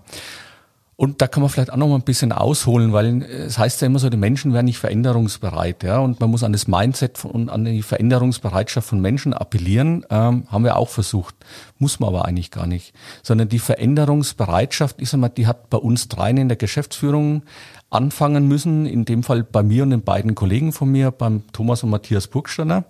Und 0.95 1.23
da 1.23 1.27
kann 1.27 1.41
man 1.41 1.51
vielleicht 1.51 1.73
auch 1.73 1.77
noch 1.77 1.89
mal 1.89 1.97
ein 1.97 2.03
bisschen 2.03 2.33
ausholen, 2.33 2.93
weil 2.93 3.23
es 3.23 3.59
heißt 3.59 3.81
ja 3.81 3.87
immer 3.87 3.99
so, 3.99 4.11
die 4.11 4.17
Menschen 4.19 4.53
werden 4.53 4.67
nicht 4.67 4.79
veränderungsbereit, 4.79 5.83
ja, 5.83 5.99
und 5.99 6.21
man 6.21 6.31
muss 6.31 6.45
an 6.45 6.53
das 6.53 6.69
Mindset 6.69 7.25
und 7.25 7.49
an 7.49 7.65
die 7.65 7.83
Veränderungsbereitschaft 7.83 8.89
von 8.89 9.01
Menschen 9.01 9.33
appellieren, 9.33 10.05
ähm, 10.11 10.45
haben 10.49 10.65
wir 10.65 10.77
auch 10.77 10.91
versucht, 10.91 11.35
muss 11.79 11.99
man 11.99 12.11
aber 12.11 12.27
eigentlich 12.27 12.51
gar 12.51 12.67
nicht, 12.67 12.93
sondern 13.23 13.49
die 13.49 13.59
Veränderungsbereitschaft, 13.59 15.01
ich 15.01 15.09
sag 15.09 15.19
mal, 15.19 15.31
die 15.31 15.47
hat 15.47 15.71
bei 15.71 15.79
uns 15.79 16.09
dreien 16.09 16.37
in 16.37 16.49
der 16.49 16.59
Geschäftsführung 16.59 17.43
anfangen 17.89 18.47
müssen, 18.47 18.87
in 18.87 19.05
dem 19.07 19.23
Fall 19.23 19.43
bei 19.45 19.63
mir 19.63 19.83
und 19.85 19.91
den 19.91 20.03
beiden 20.03 20.35
Kollegen 20.35 20.73
von 20.73 20.91
mir, 20.91 21.11
beim 21.11 21.43
Thomas 21.53 21.83
und 21.83 21.91
Matthias 21.91 22.27
Burgsteiner. 22.27 22.85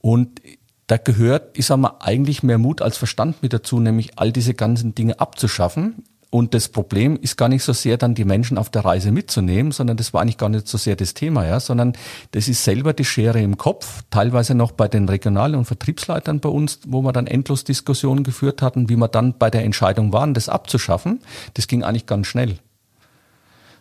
Und 0.00 0.40
da 0.86 0.96
gehört, 0.98 1.56
ich 1.56 1.66
sag 1.66 1.78
mal, 1.78 1.96
eigentlich 2.00 2.42
mehr 2.42 2.58
Mut 2.58 2.82
als 2.82 2.96
Verstand 2.96 3.42
mit 3.42 3.52
dazu, 3.52 3.80
nämlich 3.80 4.18
all 4.18 4.32
diese 4.32 4.54
ganzen 4.54 4.94
Dinge 4.94 5.20
abzuschaffen. 5.20 6.04
Und 6.34 6.54
das 6.54 6.70
Problem 6.70 7.18
ist 7.20 7.36
gar 7.36 7.50
nicht 7.50 7.62
so 7.62 7.74
sehr 7.74 7.98
dann 7.98 8.14
die 8.14 8.24
Menschen 8.24 8.56
auf 8.56 8.70
der 8.70 8.86
Reise 8.86 9.12
mitzunehmen, 9.12 9.70
sondern 9.70 9.98
das 9.98 10.14
war 10.14 10.22
eigentlich 10.22 10.38
gar 10.38 10.48
nicht 10.48 10.66
so 10.66 10.78
sehr 10.78 10.96
das 10.96 11.12
Thema, 11.12 11.46
ja, 11.46 11.60
sondern 11.60 11.92
das 12.30 12.48
ist 12.48 12.64
selber 12.64 12.94
die 12.94 13.04
Schere 13.04 13.42
im 13.42 13.58
Kopf, 13.58 14.02
teilweise 14.08 14.54
noch 14.54 14.72
bei 14.72 14.88
den 14.88 15.06
Regional- 15.10 15.54
und 15.54 15.66
Vertriebsleitern 15.66 16.40
bei 16.40 16.48
uns, 16.48 16.78
wo 16.86 17.02
wir 17.02 17.12
dann 17.12 17.26
endlos 17.26 17.64
Diskussionen 17.64 18.24
geführt 18.24 18.62
hatten, 18.62 18.88
wie 18.88 18.96
wir 18.96 19.08
dann 19.08 19.36
bei 19.36 19.50
der 19.50 19.62
Entscheidung 19.62 20.14
waren, 20.14 20.32
das 20.32 20.48
abzuschaffen. 20.48 21.20
Das 21.52 21.66
ging 21.66 21.84
eigentlich 21.84 22.06
ganz 22.06 22.28
schnell. 22.28 22.56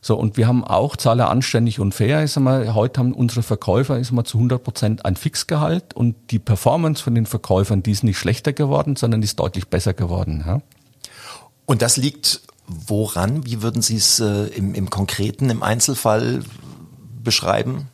So, 0.01 0.17
und 0.17 0.36
wir 0.36 0.46
haben 0.46 0.65
auch 0.65 0.98
Zahler 0.98 1.29
anständig 1.29 1.79
und 1.79 1.93
fair. 1.93 2.22
Ich 2.22 2.34
sag 2.34 2.43
mal, 2.43 2.74
heute 2.74 3.00
haben 3.00 3.13
unsere 3.13 3.43
Verkäufer 3.43 3.98
ist 3.98 4.12
mal 4.12 4.25
zu 4.25 4.39
100 4.39 4.62
Prozent 4.62 5.05
ein 5.05 5.15
Fixgehalt 5.15 5.93
und 5.93 6.17
die 6.31 6.39
Performance 6.39 7.01
von 7.01 7.15
den 7.15 7.27
Verkäufern, 7.27 7.81
die 7.81 7.91
ist 7.91 8.03
nicht 8.03 8.17
schlechter 8.17 8.51
geworden, 8.51 8.98
sondern 8.98 9.24
ist 9.24 9.39
deutlich 9.39 9.70
besser 9.70 9.93
geworden. 9.93 10.43
Ja. 10.46 10.62
Und 11.65 11.82
das 11.82 11.98
liegt 11.98 12.41
woran? 12.68 13.46
Wie 13.46 13.62
würden 13.62 13.82
Sie 13.82 13.98
es 13.98 14.20
äh, 14.20 14.48
im, 14.48 14.74
im 14.74 14.89
Konkreten, 14.89 15.50
im 15.50 15.63
Einzelfall 15.63 16.44
beschreiben? 17.24 17.90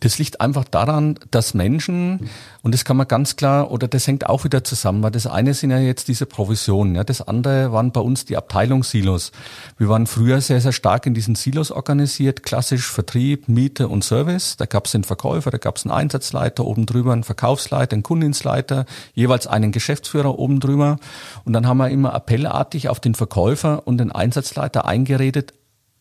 Das 0.00 0.18
liegt 0.18 0.40
einfach 0.40 0.64
daran, 0.64 1.18
dass 1.30 1.54
Menschen, 1.54 2.30
und 2.62 2.72
das 2.72 2.84
kann 2.84 2.96
man 2.96 3.06
ganz 3.06 3.36
klar, 3.36 3.70
oder 3.70 3.86
das 3.86 4.06
hängt 4.06 4.26
auch 4.26 4.44
wieder 4.44 4.64
zusammen, 4.64 5.02
weil 5.02 5.10
das 5.10 5.26
eine 5.26 5.52
sind 5.54 5.70
ja 5.70 5.78
jetzt 5.78 6.08
diese 6.08 6.26
Provisionen, 6.26 6.94
ja, 6.94 7.04
das 7.04 7.20
andere 7.20 7.72
waren 7.72 7.92
bei 7.92 8.00
uns 8.00 8.24
die 8.24 8.36
Abteilungssilos. 8.36 9.32
Wir 9.76 9.88
waren 9.88 10.06
früher 10.06 10.40
sehr, 10.40 10.60
sehr 10.60 10.72
stark 10.72 11.06
in 11.06 11.14
diesen 11.14 11.34
Silos 11.34 11.70
organisiert, 11.70 12.42
klassisch 12.42 12.90
Vertrieb, 12.90 13.48
Miete 13.48 13.88
und 13.88 14.02
Service. 14.02 14.56
Da 14.56 14.66
gab 14.66 14.86
es 14.86 14.92
den 14.92 15.04
Verkäufer, 15.04 15.50
da 15.50 15.58
gab 15.58 15.76
es 15.76 15.84
einen 15.84 15.92
Einsatzleiter, 15.92 16.64
oben 16.64 16.86
drüber 16.86 17.12
einen 17.12 17.24
Verkaufsleiter, 17.24 17.94
einen 17.94 18.02
Kundinsleiter, 18.02 18.86
jeweils 19.14 19.46
einen 19.46 19.70
Geschäftsführer 19.70 20.38
oben 20.38 20.60
drüber. 20.60 20.96
Und 21.44 21.52
dann 21.52 21.66
haben 21.66 21.78
wir 21.78 21.90
immer 21.90 22.14
appellartig 22.14 22.88
auf 22.88 23.00
den 23.00 23.14
Verkäufer 23.14 23.86
und 23.86 23.98
den 23.98 24.12
Einsatzleiter 24.12 24.86
eingeredet, 24.86 25.52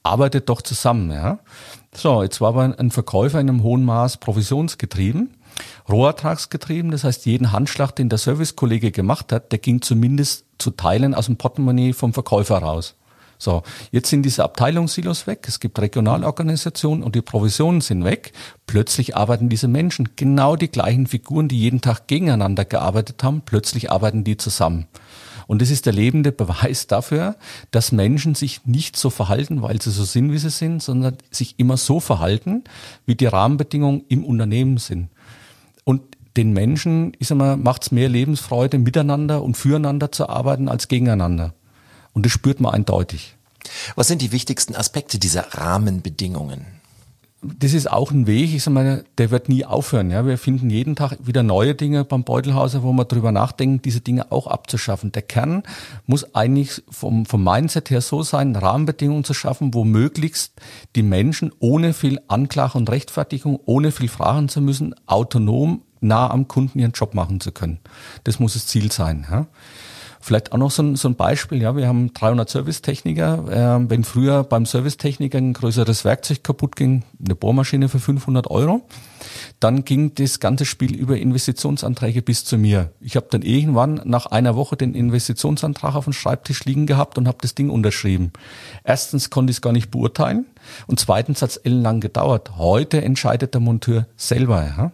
arbeitet 0.03 0.49
doch 0.49 0.61
zusammen, 0.61 1.11
ja. 1.11 1.39
So, 1.93 2.23
jetzt 2.23 2.39
war 2.39 2.49
aber 2.49 2.75
ein 2.77 2.91
Verkäufer 2.91 3.39
in 3.39 3.49
einem 3.49 3.63
hohen 3.63 3.83
Maß 3.83 4.17
provisionsgetrieben, 4.17 5.35
rohertragsgetrieben. 5.89 6.91
Das 6.91 7.03
heißt, 7.03 7.25
jeden 7.25 7.51
Handschlag, 7.51 7.95
den 7.95 8.09
der 8.09 8.19
Servicekollege 8.19 8.91
gemacht 8.91 9.31
hat, 9.31 9.51
der 9.51 9.59
ging 9.59 9.81
zumindest 9.81 10.45
zu 10.59 10.71
Teilen 10.71 11.15
aus 11.15 11.25
dem 11.25 11.37
Portemonnaie 11.37 11.93
vom 11.93 12.13
Verkäufer 12.13 12.59
raus. 12.59 12.95
So, 13.41 13.63
jetzt 13.91 14.09
sind 14.09 14.23
diese 14.23 14.43
Abteilungssilos 14.43 15.25
weg, 15.25 15.45
es 15.47 15.61
gibt 15.61 15.79
Regionalorganisationen 15.79 17.01
und 17.03 17.15
die 17.15 17.21
Provisionen 17.21 17.79
sind 17.79 18.03
weg. 18.03 18.33
Plötzlich 18.67 19.15
arbeiten 19.15 19.47
diese 19.47 19.69
Menschen, 19.69 20.09
genau 20.17 20.57
die 20.57 20.67
gleichen 20.67 21.07
Figuren, 21.07 21.47
die 21.47 21.57
jeden 21.57 21.79
Tag 21.79 22.07
gegeneinander 22.07 22.65
gearbeitet 22.65 23.23
haben, 23.23 23.41
plötzlich 23.45 23.91
arbeiten 23.91 24.25
die 24.25 24.35
zusammen. 24.35 24.87
Und 25.49 25.63
das 25.63 25.71
ist 25.71 25.87
der 25.87 25.93
lebende 25.93 26.31
Beweis 26.31 26.85
dafür, 26.85 27.35
dass 27.71 27.91
Menschen 27.91 28.35
sich 28.35 28.67
nicht 28.67 28.95
so 28.95 29.09
verhalten, 29.09 29.63
weil 29.63 29.81
sie 29.81 29.89
so 29.89 30.03
sind, 30.03 30.31
wie 30.31 30.37
sie 30.37 30.51
sind, 30.51 30.83
sondern 30.83 31.17
sich 31.31 31.55
immer 31.57 31.75
so 31.75 31.99
verhalten, 31.99 32.65
wie 33.07 33.15
die 33.15 33.25
Rahmenbedingungen 33.25 34.03
im 34.09 34.23
Unternehmen 34.23 34.77
sind. 34.77 35.09
Und 35.85 36.03
den 36.37 36.53
Menschen, 36.53 37.13
ich 37.17 37.29
sag 37.29 37.39
mal, 37.39 37.57
macht 37.57 37.81
es 37.81 37.91
mehr 37.91 38.09
Lebensfreude, 38.09 38.77
miteinander 38.77 39.41
und 39.41 39.57
füreinander 39.57 40.11
zu 40.11 40.29
arbeiten 40.29 40.69
als 40.69 40.87
gegeneinander. 40.87 41.55
Und 42.13 42.27
das 42.27 42.31
spürt 42.31 42.59
man 42.59 42.75
eindeutig. 42.75 43.35
Was 43.95 44.07
sind 44.07 44.21
die 44.21 44.31
wichtigsten 44.31 44.75
Aspekte 44.75 45.17
dieser 45.17 45.55
Rahmenbedingungen? 45.55 46.78
Das 47.41 47.73
ist 47.73 47.89
auch 47.89 48.11
ein 48.11 48.27
Weg, 48.27 48.53
ich 48.53 48.63
sag 48.63 48.73
mal, 48.73 49.05
der 49.17 49.31
wird 49.31 49.47
nie 49.47 49.63
aufhören. 49.63 50.11
Ja, 50.11 50.25
wir 50.25 50.37
finden 50.37 50.69
jeden 50.69 50.95
Tag 50.95 51.17
wieder 51.21 51.41
neue 51.41 51.73
Dinge 51.73 52.03
beim 52.03 52.25
Beutelhauser, 52.25 52.83
wo 52.83 52.91
wir 52.91 53.05
drüber 53.05 53.31
nachdenken, 53.31 53.81
diese 53.81 54.01
Dinge 54.01 54.31
auch 54.31 54.47
abzuschaffen. 54.47 55.13
Der 55.13 55.21
Kern 55.21 55.63
muss 56.05 56.35
eigentlich 56.35 56.83
vom, 56.89 57.25
vom 57.25 57.43
Mindset 57.43 57.91
her 57.91 58.01
so 58.01 58.23
sein, 58.23 58.55
Rahmenbedingungen 58.55 59.23
zu 59.23 59.33
schaffen, 59.33 59.73
wo 59.73 59.85
möglichst 59.85 60.53
die 60.97 61.03
Menschen 61.03 61.53
ohne 61.59 61.93
viel 61.93 62.19
Anklage 62.27 62.77
und 62.77 62.89
Rechtfertigung, 62.89 63.59
ohne 63.65 63.91
viel 63.91 64.09
fragen 64.09 64.49
zu 64.49 64.59
müssen, 64.59 64.93
autonom 65.05 65.83
nah 66.01 66.29
am 66.29 66.47
Kunden 66.47 66.79
ihren 66.79 66.91
Job 66.91 67.13
machen 67.13 67.39
zu 67.39 67.51
können. 67.51 67.79
Das 68.25 68.39
muss 68.39 68.53
das 68.53 68.67
Ziel 68.67 68.91
sein. 68.91 69.25
Ja. 69.29 69.47
Vielleicht 70.21 70.51
auch 70.51 70.57
noch 70.57 70.71
so 70.71 70.83
ein, 70.83 70.95
so 70.95 71.07
ein 71.07 71.15
Beispiel, 71.15 71.61
ja, 71.61 71.75
wir 71.75 71.87
haben 71.87 72.13
300 72.13 72.49
Servicetechniker. 72.49 73.79
Äh, 73.79 73.89
wenn 73.89 74.03
früher 74.03 74.43
beim 74.43 74.65
Servicetechniker 74.65 75.37
ein 75.37 75.53
größeres 75.53 76.03
Werkzeug 76.03 76.43
kaputt 76.43 76.75
ging, 76.75 77.03
eine 77.23 77.35
Bohrmaschine 77.35 77.87
für 77.87 77.99
500 77.99 78.49
Euro, 78.49 78.81
dann 79.59 79.85
ging 79.85 80.13
das 80.15 80.39
ganze 80.39 80.65
Spiel 80.65 80.95
über 80.95 81.17
Investitionsanträge 81.17 82.21
bis 82.21 82.43
zu 82.43 82.57
mir. 82.57 82.91
Ich 82.99 83.15
habe 83.15 83.27
dann 83.29 83.41
irgendwann 83.41 84.01
nach 84.03 84.25
einer 84.25 84.55
Woche 84.55 84.75
den 84.75 84.93
Investitionsantrag 84.93 85.95
auf 85.95 86.03
dem 86.03 86.13
Schreibtisch 86.13 86.65
liegen 86.65 86.85
gehabt 86.85 87.17
und 87.17 87.27
habe 87.27 87.37
das 87.41 87.55
Ding 87.55 87.69
unterschrieben. 87.69 88.31
Erstens 88.83 89.29
konnte 89.29 89.51
ich 89.51 89.57
es 89.57 89.61
gar 89.61 89.73
nicht 89.73 89.89
beurteilen 89.89 90.45
und 90.87 90.99
zweitens 90.99 91.41
hat 91.41 91.51
es 91.51 91.57
ellenlang 91.57 92.01
gedauert. 92.01 92.57
Heute 92.57 93.01
entscheidet 93.01 93.53
der 93.53 93.61
Monteur 93.61 94.07
selber. 94.17 94.63
Ja? 94.65 94.91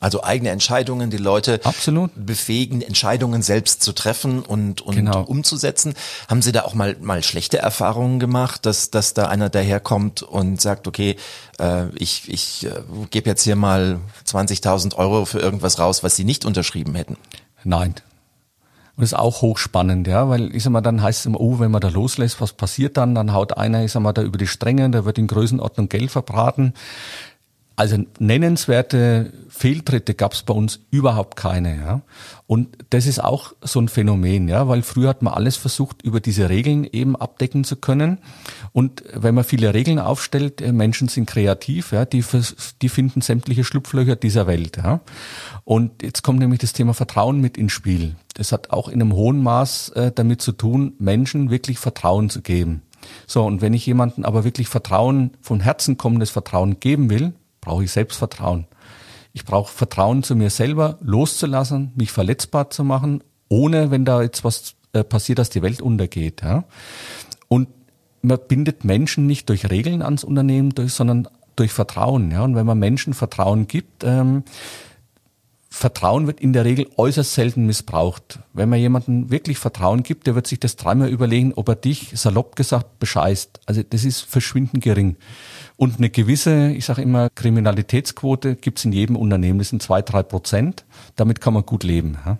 Also 0.00 0.22
eigene 0.22 0.50
Entscheidungen, 0.50 1.08
die 1.10 1.16
Leute 1.16 1.60
Absolut. 1.64 2.10
befähigen, 2.14 2.82
Entscheidungen 2.82 3.40
selbst 3.40 3.82
zu 3.82 3.92
treffen 3.92 4.40
und, 4.40 4.82
und 4.82 4.96
genau. 4.96 5.22
umzusetzen. 5.22 5.94
Haben 6.28 6.42
Sie 6.42 6.52
da 6.52 6.62
auch 6.62 6.74
mal, 6.74 6.96
mal 7.00 7.22
schlechte 7.22 7.58
Erfahrungen 7.58 8.18
gemacht, 8.18 8.66
dass, 8.66 8.90
dass 8.90 9.14
da 9.14 9.28
einer 9.28 9.48
daherkommt 9.48 10.22
und 10.22 10.60
sagt, 10.60 10.86
okay, 10.88 11.16
äh, 11.58 11.88
ich, 11.94 12.28
ich 12.28 12.66
äh, 12.66 12.82
gebe 13.10 13.30
jetzt 13.30 13.44
hier 13.44 13.56
mal 13.56 14.00
20.000 14.26 14.94
Euro 14.96 15.24
für 15.24 15.38
irgendwas 15.38 15.78
raus, 15.78 16.02
was 16.02 16.16
Sie 16.16 16.24
nicht 16.24 16.44
unterschrieben 16.44 16.94
hätten? 16.94 17.16
Nein, 17.62 17.94
und 18.96 19.02
das 19.02 19.10
ist 19.10 19.18
auch 19.18 19.42
hochspannend, 19.42 20.06
ja, 20.06 20.28
weil 20.28 20.54
ich 20.54 20.62
sag 20.62 20.70
mal, 20.70 20.80
dann 20.80 21.02
heißt 21.02 21.20
es 21.20 21.26
immer, 21.26 21.40
oh, 21.40 21.58
wenn 21.58 21.72
man 21.72 21.80
da 21.80 21.88
loslässt, 21.88 22.40
was 22.40 22.52
passiert 22.52 22.96
dann? 22.96 23.16
Dann 23.16 23.32
haut 23.32 23.56
einer, 23.56 23.84
ich 23.84 23.90
sag 23.90 24.02
mal, 24.02 24.12
da 24.12 24.22
über 24.22 24.38
die 24.38 24.46
Stränge, 24.46 24.88
da 24.90 25.04
wird 25.04 25.18
in 25.18 25.26
Größenordnung 25.26 25.88
Geld 25.88 26.12
verbraten. 26.12 26.74
Also 27.76 27.98
nennenswerte 28.20 29.32
Fehltritte 29.48 30.14
gab 30.14 30.32
es 30.32 30.44
bei 30.44 30.54
uns 30.54 30.80
überhaupt 30.90 31.36
keine. 31.36 31.76
Ja? 31.76 32.02
Und 32.46 32.78
das 32.90 33.06
ist 33.06 33.22
auch 33.22 33.52
so 33.62 33.80
ein 33.80 33.88
Phänomen, 33.88 34.46
ja, 34.48 34.68
weil 34.68 34.82
früher 34.82 35.08
hat 35.08 35.22
man 35.22 35.34
alles 35.34 35.56
versucht, 35.56 36.02
über 36.02 36.20
diese 36.20 36.48
Regeln 36.48 36.84
eben 36.84 37.16
abdecken 37.16 37.64
zu 37.64 37.76
können. 37.76 38.18
Und 38.72 39.02
wenn 39.12 39.34
man 39.34 39.42
viele 39.42 39.74
Regeln 39.74 39.98
aufstellt, 39.98 40.60
äh, 40.60 40.72
Menschen 40.72 41.08
sind 41.08 41.26
kreativ, 41.26 41.90
ja, 41.92 42.04
die, 42.04 42.24
die 42.80 42.88
finden 42.88 43.22
sämtliche 43.22 43.64
Schlupflöcher 43.64 44.14
dieser 44.14 44.46
Welt. 44.46 44.76
Ja? 44.76 45.00
Und 45.64 46.02
jetzt 46.02 46.22
kommt 46.22 46.38
nämlich 46.38 46.60
das 46.60 46.74
Thema 46.74 46.94
Vertrauen 46.94 47.40
mit 47.40 47.56
ins 47.56 47.72
Spiel. 47.72 48.14
Das 48.34 48.52
hat 48.52 48.70
auch 48.70 48.88
in 48.88 49.00
einem 49.00 49.14
hohen 49.14 49.42
Maß 49.42 49.90
äh, 49.90 50.12
damit 50.14 50.42
zu 50.42 50.52
tun, 50.52 50.94
Menschen 50.98 51.50
wirklich 51.50 51.78
Vertrauen 51.80 52.30
zu 52.30 52.40
geben. 52.40 52.82
So, 53.26 53.44
und 53.44 53.60
wenn 53.60 53.74
ich 53.74 53.84
jemanden 53.84 54.24
aber 54.24 54.44
wirklich 54.44 54.68
Vertrauen, 54.68 55.32
von 55.40 55.60
Herzen 55.60 55.98
kommendes 55.98 56.30
Vertrauen 56.30 56.80
geben 56.80 57.10
will, 57.10 57.34
brauche 57.64 57.84
ich 57.84 57.92
Selbstvertrauen. 57.92 58.66
Ich 59.32 59.44
brauche 59.44 59.72
Vertrauen 59.72 60.22
zu 60.22 60.36
mir 60.36 60.50
selber, 60.50 60.98
loszulassen, 61.00 61.92
mich 61.96 62.12
verletzbar 62.12 62.70
zu 62.70 62.84
machen, 62.84 63.24
ohne, 63.48 63.90
wenn 63.90 64.04
da 64.04 64.22
jetzt 64.22 64.44
was 64.44 64.74
äh, 64.92 65.02
passiert, 65.02 65.38
dass 65.38 65.50
die 65.50 65.62
Welt 65.62 65.82
untergeht. 65.82 66.42
Ja? 66.42 66.64
Und 67.48 67.68
man 68.22 68.38
bindet 68.46 68.84
Menschen 68.84 69.26
nicht 69.26 69.48
durch 69.48 69.70
Regeln 69.70 70.02
ans 70.02 70.24
Unternehmen, 70.24 70.70
durch, 70.70 70.92
sondern 70.92 71.28
durch 71.56 71.72
Vertrauen. 71.72 72.30
Ja? 72.30 72.42
Und 72.42 72.54
wenn 72.54 72.66
man 72.66 72.78
Menschen 72.78 73.14
Vertrauen 73.14 73.66
gibt, 73.66 74.04
ähm, 74.04 74.44
Vertrauen 75.68 76.28
wird 76.28 76.40
in 76.40 76.52
der 76.52 76.64
Regel 76.64 76.86
äußerst 76.96 77.34
selten 77.34 77.66
missbraucht. 77.66 78.38
Wenn 78.52 78.68
man 78.68 78.78
jemandem 78.78 79.30
wirklich 79.32 79.58
Vertrauen 79.58 80.04
gibt, 80.04 80.28
der 80.28 80.36
wird 80.36 80.46
sich 80.46 80.60
das 80.60 80.76
dreimal 80.76 81.08
überlegen, 81.08 81.52
ob 81.56 81.68
er 81.68 81.74
dich, 81.74 82.12
salopp 82.14 82.54
gesagt, 82.54 83.00
bescheißt. 83.00 83.60
Also 83.66 83.82
das 83.82 84.04
ist 84.04 84.20
verschwindend 84.20 84.84
gering. 84.84 85.16
Und 85.76 85.98
eine 85.98 86.10
gewisse, 86.10 86.70
ich 86.70 86.84
sage 86.84 87.02
immer, 87.02 87.28
Kriminalitätsquote 87.34 88.54
gibt's 88.56 88.84
in 88.84 88.92
jedem 88.92 89.16
Unternehmen. 89.16 89.58
Das 89.58 89.70
sind 89.70 89.82
zwei, 89.82 90.02
drei 90.02 90.22
Prozent. 90.22 90.84
Damit 91.16 91.40
kann 91.40 91.54
man 91.54 91.66
gut 91.66 91.82
leben. 91.82 92.16
Ja? 92.24 92.38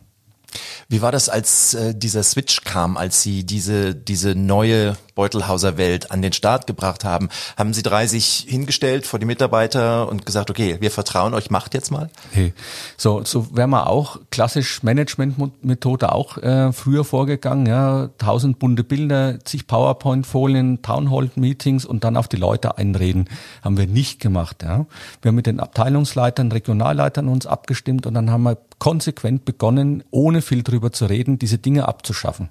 Wie 0.88 1.03
war 1.03 1.11
das, 1.11 1.29
als 1.29 1.75
äh, 1.75 1.95
dieser 1.95 2.23
Switch 2.23 2.62
kam, 2.62 2.97
als 2.97 3.23
Sie 3.23 3.45
diese, 3.45 3.95
diese 3.95 4.35
neue 4.35 4.97
Beutelhauser 5.14 5.76
Welt 5.76 6.11
an 6.11 6.23
den 6.23 6.33
Start 6.33 6.66
gebracht 6.66 7.04
haben? 7.04 7.28
Haben 7.56 7.73
Sie 7.75 7.83
drei 7.83 8.06
sich 8.06 8.47
hingestellt 8.49 9.06
vor 9.06 9.18
die 9.18 9.26
Mitarbeiter 9.26 10.09
und 10.09 10.26
gesagt, 10.26 10.50
okay, 10.50 10.78
wir 10.80 10.90
vertrauen 10.90 11.35
euch, 11.35 11.50
macht 11.50 11.75
jetzt 11.75 11.90
mal? 11.90 12.11
Hey, 12.33 12.52
so, 12.97 13.25
so 13.25 13.54
wäre 13.56 13.68
man 13.68 13.85
auch 13.85 14.18
klassisch 14.30 14.83
Managementmethode 14.83 16.12
auch 16.12 16.38
äh, 16.38 16.73
früher 16.73 17.04
vorgegangen, 17.04 17.66
ja, 17.66 18.09
tausend 18.18 18.59
bunte 18.59 18.85
Bilder, 18.85 19.38
zig 19.44 19.66
PowerPoint-Folien, 19.66 20.83
Townhall-Meetings 20.83 21.85
und 21.85 22.04
dann 22.04 22.16
auf 22.16 22.28
die 22.28 22.37
Leute 22.37 22.78
einreden. 22.78 23.28
Haben 23.62 23.76
wir 23.76 23.87
nicht 23.87 24.21
gemacht, 24.21 24.62
ja. 24.62 24.87
Wir 25.23 25.28
haben 25.28 25.37
mit 25.37 25.47
den 25.47 25.61
Abteilungsleitern, 25.61 26.52
Regionalleitern 26.52 27.28
uns 27.28 27.47
abgestimmt 27.47 28.06
und 28.06 28.14
dann 28.14 28.30
haben 28.30 28.42
wir 28.42 28.59
konsequent 28.78 29.44
begonnen, 29.44 30.02
ohne 30.11 30.42
viel 30.42 30.62
drüber 30.62 30.92
zu 30.92 31.06
reden, 31.06 31.38
diese 31.38 31.59
Dinge 31.59 31.88
abzuschaffen. 31.88 32.49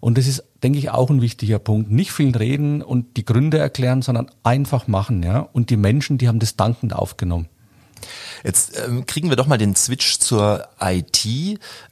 Und 0.00 0.18
das 0.18 0.26
ist, 0.26 0.44
denke 0.62 0.78
ich, 0.78 0.90
auch 0.90 1.10
ein 1.10 1.20
wichtiger 1.20 1.58
Punkt. 1.58 1.90
Nicht 1.90 2.12
viel 2.12 2.36
reden 2.36 2.82
und 2.82 3.16
die 3.16 3.24
Gründe 3.24 3.58
erklären, 3.58 4.02
sondern 4.02 4.30
einfach 4.42 4.86
machen, 4.86 5.22
ja. 5.22 5.40
Und 5.40 5.70
die 5.70 5.76
Menschen, 5.76 6.18
die 6.18 6.28
haben 6.28 6.38
das 6.38 6.56
dankend 6.56 6.92
aufgenommen. 6.92 7.48
Jetzt 8.44 8.78
ähm, 8.78 9.06
kriegen 9.06 9.28
wir 9.28 9.36
doch 9.36 9.46
mal 9.46 9.58
den 9.58 9.74
Switch 9.74 10.18
zur 10.18 10.68
IT. 10.80 11.26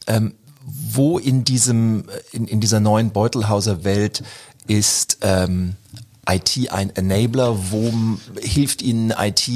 Ähm, 0.07 0.35
wo 0.67 1.19
in 1.19 1.45
diesem, 1.45 2.05
in, 2.33 2.47
in 2.47 2.61
dieser 2.61 2.81
neuen 2.81 3.11
Beutelhauser 3.11 3.85
Welt 3.85 4.25
ist 4.67 5.19
ähm, 5.23 5.77
IT 6.29 6.73
ein 6.73 6.95
Enabler? 6.95 7.71
Wo 7.71 7.93
hilft 8.41 8.83
Ihnen 8.83 9.13
IT, 9.17 9.49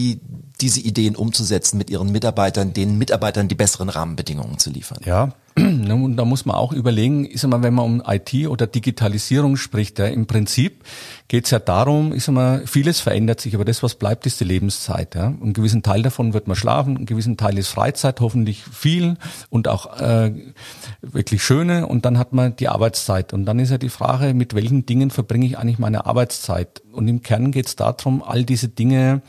diese 0.61 0.81
Ideen 0.81 1.17
umzusetzen 1.17 1.79
mit 1.79 1.91
Ihren 1.91 2.13
Mitarbeitern, 2.13 2.73
den 2.73 2.97
Mitarbeitern 2.97 3.49
die 3.49 3.55
besseren 3.57 3.89
Rahmenbedingungen 3.89 4.59
zu 4.59 4.71
liefern? 4.71 5.01
Ja, 5.05 5.35
und 5.91 6.17
da 6.17 6.25
muss 6.25 6.45
man 6.45 6.57
auch 6.57 6.73
überlegen, 6.73 7.25
ist 7.25 7.47
mal, 7.47 7.63
wenn 7.63 7.75
man 7.75 7.85
um 7.85 8.03
IT 8.07 8.49
oder 8.49 8.67
Digitalisierung 8.67 9.57
spricht, 9.57 9.99
ja, 9.99 10.07
im 10.07 10.27
Prinzip 10.27 10.85
geht 11.29 11.45
es 11.45 11.51
ja 11.51 11.59
darum, 11.59 12.13
ist 12.13 12.29
mal, 12.29 12.67
vieles 12.67 13.01
verändert 13.01 13.41
sich, 13.41 13.55
aber 13.55 13.65
das, 13.65 13.83
was 13.83 13.95
bleibt, 13.95 14.27
ist 14.27 14.41
die 14.41 14.45
Lebenszeit. 14.45 15.15
Ja. 15.15 15.27
Einen 15.27 15.53
gewissen 15.53 15.83
Teil 15.83 16.03
davon 16.03 16.33
wird 16.33 16.49
man 16.49 16.57
schlafen, 16.57 16.97
einen 16.97 17.07
gewissen 17.07 17.37
Teil 17.37 17.59
ist 17.59 17.69
Freizeit, 17.69 18.21
hoffentlich 18.21 18.63
viel 18.65 19.17
und 19.49 19.69
auch 19.69 20.01
äh, 20.01 20.33
wirklich 21.03 21.43
schöne. 21.43 21.87
Und 21.87 22.05
dann 22.05 22.19
hat 22.19 22.33
man 22.33 22.57
die 22.57 22.69
Arbeitszeit. 22.69 23.33
Und 23.33 23.47
dann 23.47 23.59
ist 23.59 23.71
ja 23.71 23.79
die 23.79 23.89
Frage, 23.89 24.35
mit 24.35 24.55
welchen 24.55 24.87
Dingen 24.87 25.11
verbringe 25.11 25.47
ich 25.47 25.59
eigentlich 25.59 25.79
meine 25.79 26.07
Arbeitszeit? 26.07 26.83
Und 26.93 27.09
im 27.09 27.23
Kern 27.23 27.53
geht 27.53 27.67
es 27.67 27.77
darum, 27.77 28.23
all 28.23 28.45
diese 28.45 28.69
Dinge 28.69 29.23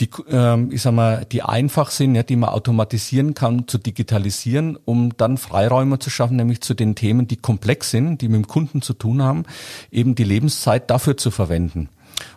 die, 0.00 0.08
ähm, 0.30 0.70
ich 0.72 0.82
sag 0.82 0.92
mal, 0.92 1.26
die 1.30 1.42
einfach 1.42 1.90
sind, 1.90 2.14
ja, 2.14 2.22
die 2.22 2.36
man 2.36 2.50
automatisieren 2.50 3.34
kann, 3.34 3.68
zu 3.68 3.78
digitalisieren, 3.78 4.78
um 4.84 5.16
dann 5.16 5.36
Freiräume 5.36 5.98
zu 5.98 6.10
schaffen, 6.10 6.36
nämlich 6.36 6.62
zu 6.62 6.74
den 6.74 6.94
Themen, 6.94 7.28
die 7.28 7.36
komplex 7.36 7.90
sind, 7.90 8.20
die 8.20 8.28
mit 8.28 8.44
dem 8.44 8.46
Kunden 8.46 8.82
zu 8.82 8.94
tun 8.94 9.22
haben, 9.22 9.44
eben 9.90 10.14
die 10.14 10.24
Lebenszeit 10.24 10.90
dafür 10.90 11.16
zu 11.16 11.30
verwenden. 11.30 11.88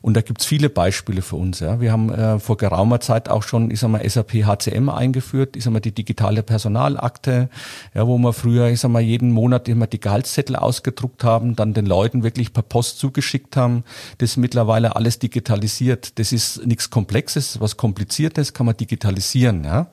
Und 0.02 0.16
da 0.16 0.22
gibt's 0.22 0.46
viele 0.46 0.70
Beispiele 0.70 1.22
für 1.22 1.36
uns. 1.36 1.60
Ja. 1.60 1.80
Wir 1.80 1.92
haben 1.92 2.12
äh, 2.12 2.40
vor 2.40 2.58
geraumer 2.58 3.00
Zeit 3.00 3.30
auch 3.30 3.44
schon, 3.44 3.72
ich 3.72 3.80
sag 3.80 3.90
mal, 3.90 4.08
SAP 4.08 4.46
HCM 4.46 4.90
eingeführt, 4.90 5.56
ich 5.56 5.64
sag 5.64 5.74
mal, 5.74 5.80
die 5.80 5.92
digitale 5.92 6.44
Personalakte, 6.44 7.50
ja, 7.94 8.08
wo 8.08 8.18
wir 8.18 8.34
früher, 8.34 8.68
ich 8.68 8.80
sag 8.80 8.92
mal, 8.92 9.02
jeden 9.02 9.32
Monat 9.32 9.68
immer 9.68 9.88
die 9.88 10.00
Gehaltszettel 10.00 10.56
ausgedruckt 10.56 11.24
haben, 11.24 11.56
dann 11.56 11.74
den 11.74 11.86
Leuten 11.86 12.24
wirklich 12.24 12.54
per 12.54 12.64
Post 12.64 13.00
zugeschickt 13.00 13.56
haben. 13.58 13.84
Das 14.18 14.32
ist 14.32 14.38
mittlerweile 14.38 14.96
alles 14.96 15.20
digitalisiert. 15.20 16.20
Das 16.20 16.32
ist 16.32 16.66
nichts 16.66 16.90
Komplexes, 16.90 17.60
was 17.60 17.78
Kompliziertes 17.78 18.54
kann 18.54 18.66
man 18.66 18.78
digitalisieren. 18.78 19.64
Ja. 19.64 19.88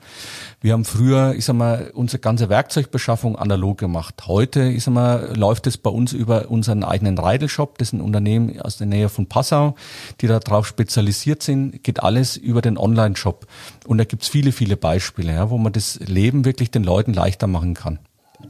Wir 0.63 0.73
haben 0.73 0.85
früher, 0.85 1.33
ich 1.35 1.45
sag 1.45 1.55
mal, 1.55 1.89
unsere 1.95 2.19
ganze 2.19 2.47
Werkzeugbeschaffung 2.47 3.35
analog 3.35 3.79
gemacht. 3.79 4.27
Heute, 4.27 4.61
ich 4.69 4.83
sag 4.83 4.93
mal, 4.93 5.35
läuft 5.35 5.65
es 5.65 5.75
bei 5.75 5.89
uns 5.89 6.13
über 6.13 6.51
unseren 6.51 6.83
eigenen 6.83 7.17
Reidelshop. 7.17 7.79
Das 7.79 7.87
ist 7.87 7.93
ein 7.93 8.01
Unternehmen 8.01 8.61
aus 8.61 8.77
der 8.77 8.85
Nähe 8.85 9.09
von 9.09 9.25
Passau 9.25 9.73
die 10.21 10.27
darauf 10.27 10.67
spezialisiert 10.67 11.41
sind, 11.41 11.83
geht 11.83 12.03
alles 12.03 12.37
über 12.37 12.61
den 12.61 12.77
Online-Shop. 12.77 13.47
Und 13.87 13.97
da 13.97 14.03
gibt's 14.03 14.27
viele, 14.27 14.51
viele 14.51 14.77
Beispiele, 14.77 15.33
ja, 15.33 15.49
wo 15.49 15.57
man 15.57 15.73
das 15.73 15.95
Leben 15.99 16.45
wirklich 16.45 16.69
den 16.69 16.83
Leuten 16.83 17.13
leichter 17.13 17.47
machen 17.47 17.73
kann. 17.73 17.97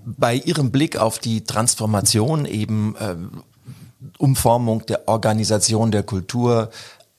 Bei 0.05 0.35
Ihrem 0.35 0.69
Blick 0.69 0.97
auf 0.97 1.17
die 1.17 1.45
Transformation 1.45 2.45
eben 2.45 2.95
äh, 2.97 3.15
Umformung 4.17 4.85
der 4.85 5.07
Organisation, 5.07 5.91
der 5.91 6.03
Kultur, 6.03 6.71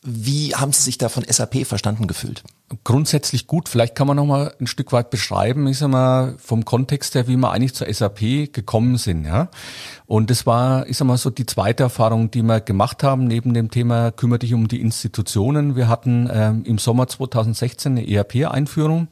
wie 0.03 0.55
haben 0.55 0.73
Sie 0.73 0.83
sich 0.83 0.99
da 0.99 1.09
von 1.09 1.25
SAP 1.27 1.65
verstanden 1.67 2.09
gefühlt? 2.09 2.43
Grundsätzlich 2.85 3.47
gut. 3.47 3.69
Vielleicht 3.69 3.95
kann 3.95 4.07
man 4.07 4.17
noch 4.17 4.25
mal 4.25 4.55
ein 4.61 4.67
Stück 4.67 4.93
weit 4.93 5.11
beschreiben, 5.11 5.67
ich 5.67 5.79
sag 5.79 5.89
mal, 5.89 6.35
vom 6.39 6.65
Kontext 6.65 7.15
her, 7.15 7.29
wie 7.29 7.37
wir 7.37 7.51
eigentlich 7.51 7.75
zur 7.75 7.93
SAP 7.93 8.53
gekommen 8.53 8.97
sind, 8.97 9.25
ja. 9.25 9.49
Und 10.07 10.31
das 10.31 10.47
war, 10.47 10.87
ich 10.87 10.97
sag 10.97 11.07
mal, 11.07 11.17
so 11.17 11.31
die 11.31 11.47
zweite 11.47 11.83
Erfahrung, 11.83 12.31
die 12.31 12.43
wir 12.43 12.61
gemacht 12.61 13.03
haben, 13.03 13.27
neben 13.27 13.55
dem 13.55 13.71
Thema 13.71 14.11
kümmere 14.11 14.41
dich 14.41 14.55
um 14.55 14.69
die 14.69 14.81
Institutionen. 14.81 15.77
Wir 15.77 15.89
hatten 15.89 16.29
ähm, 16.33 16.63
im 16.65 16.79
Sommer 16.79 17.09
2016 17.09 17.93
eine 17.93 18.09
ERP-Einführung 18.09 19.09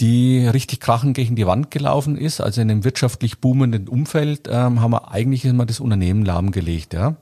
die 0.00 0.46
richtig 0.46 0.80
krachend 0.80 1.14
gegen 1.14 1.36
die 1.36 1.46
Wand 1.46 1.70
gelaufen 1.70 2.16
ist. 2.16 2.40
Also 2.40 2.62
in 2.62 2.70
einem 2.70 2.84
wirtschaftlich 2.84 3.40
boomenden 3.40 3.86
Umfeld 3.86 4.48
ähm, 4.50 4.80
haben 4.80 4.92
wir 4.92 5.12
eigentlich 5.12 5.44
immer 5.44 5.66
das 5.66 5.78
Unternehmen 5.78 6.24
lahmgelegt. 6.24 6.94
Ja. 6.94 7.16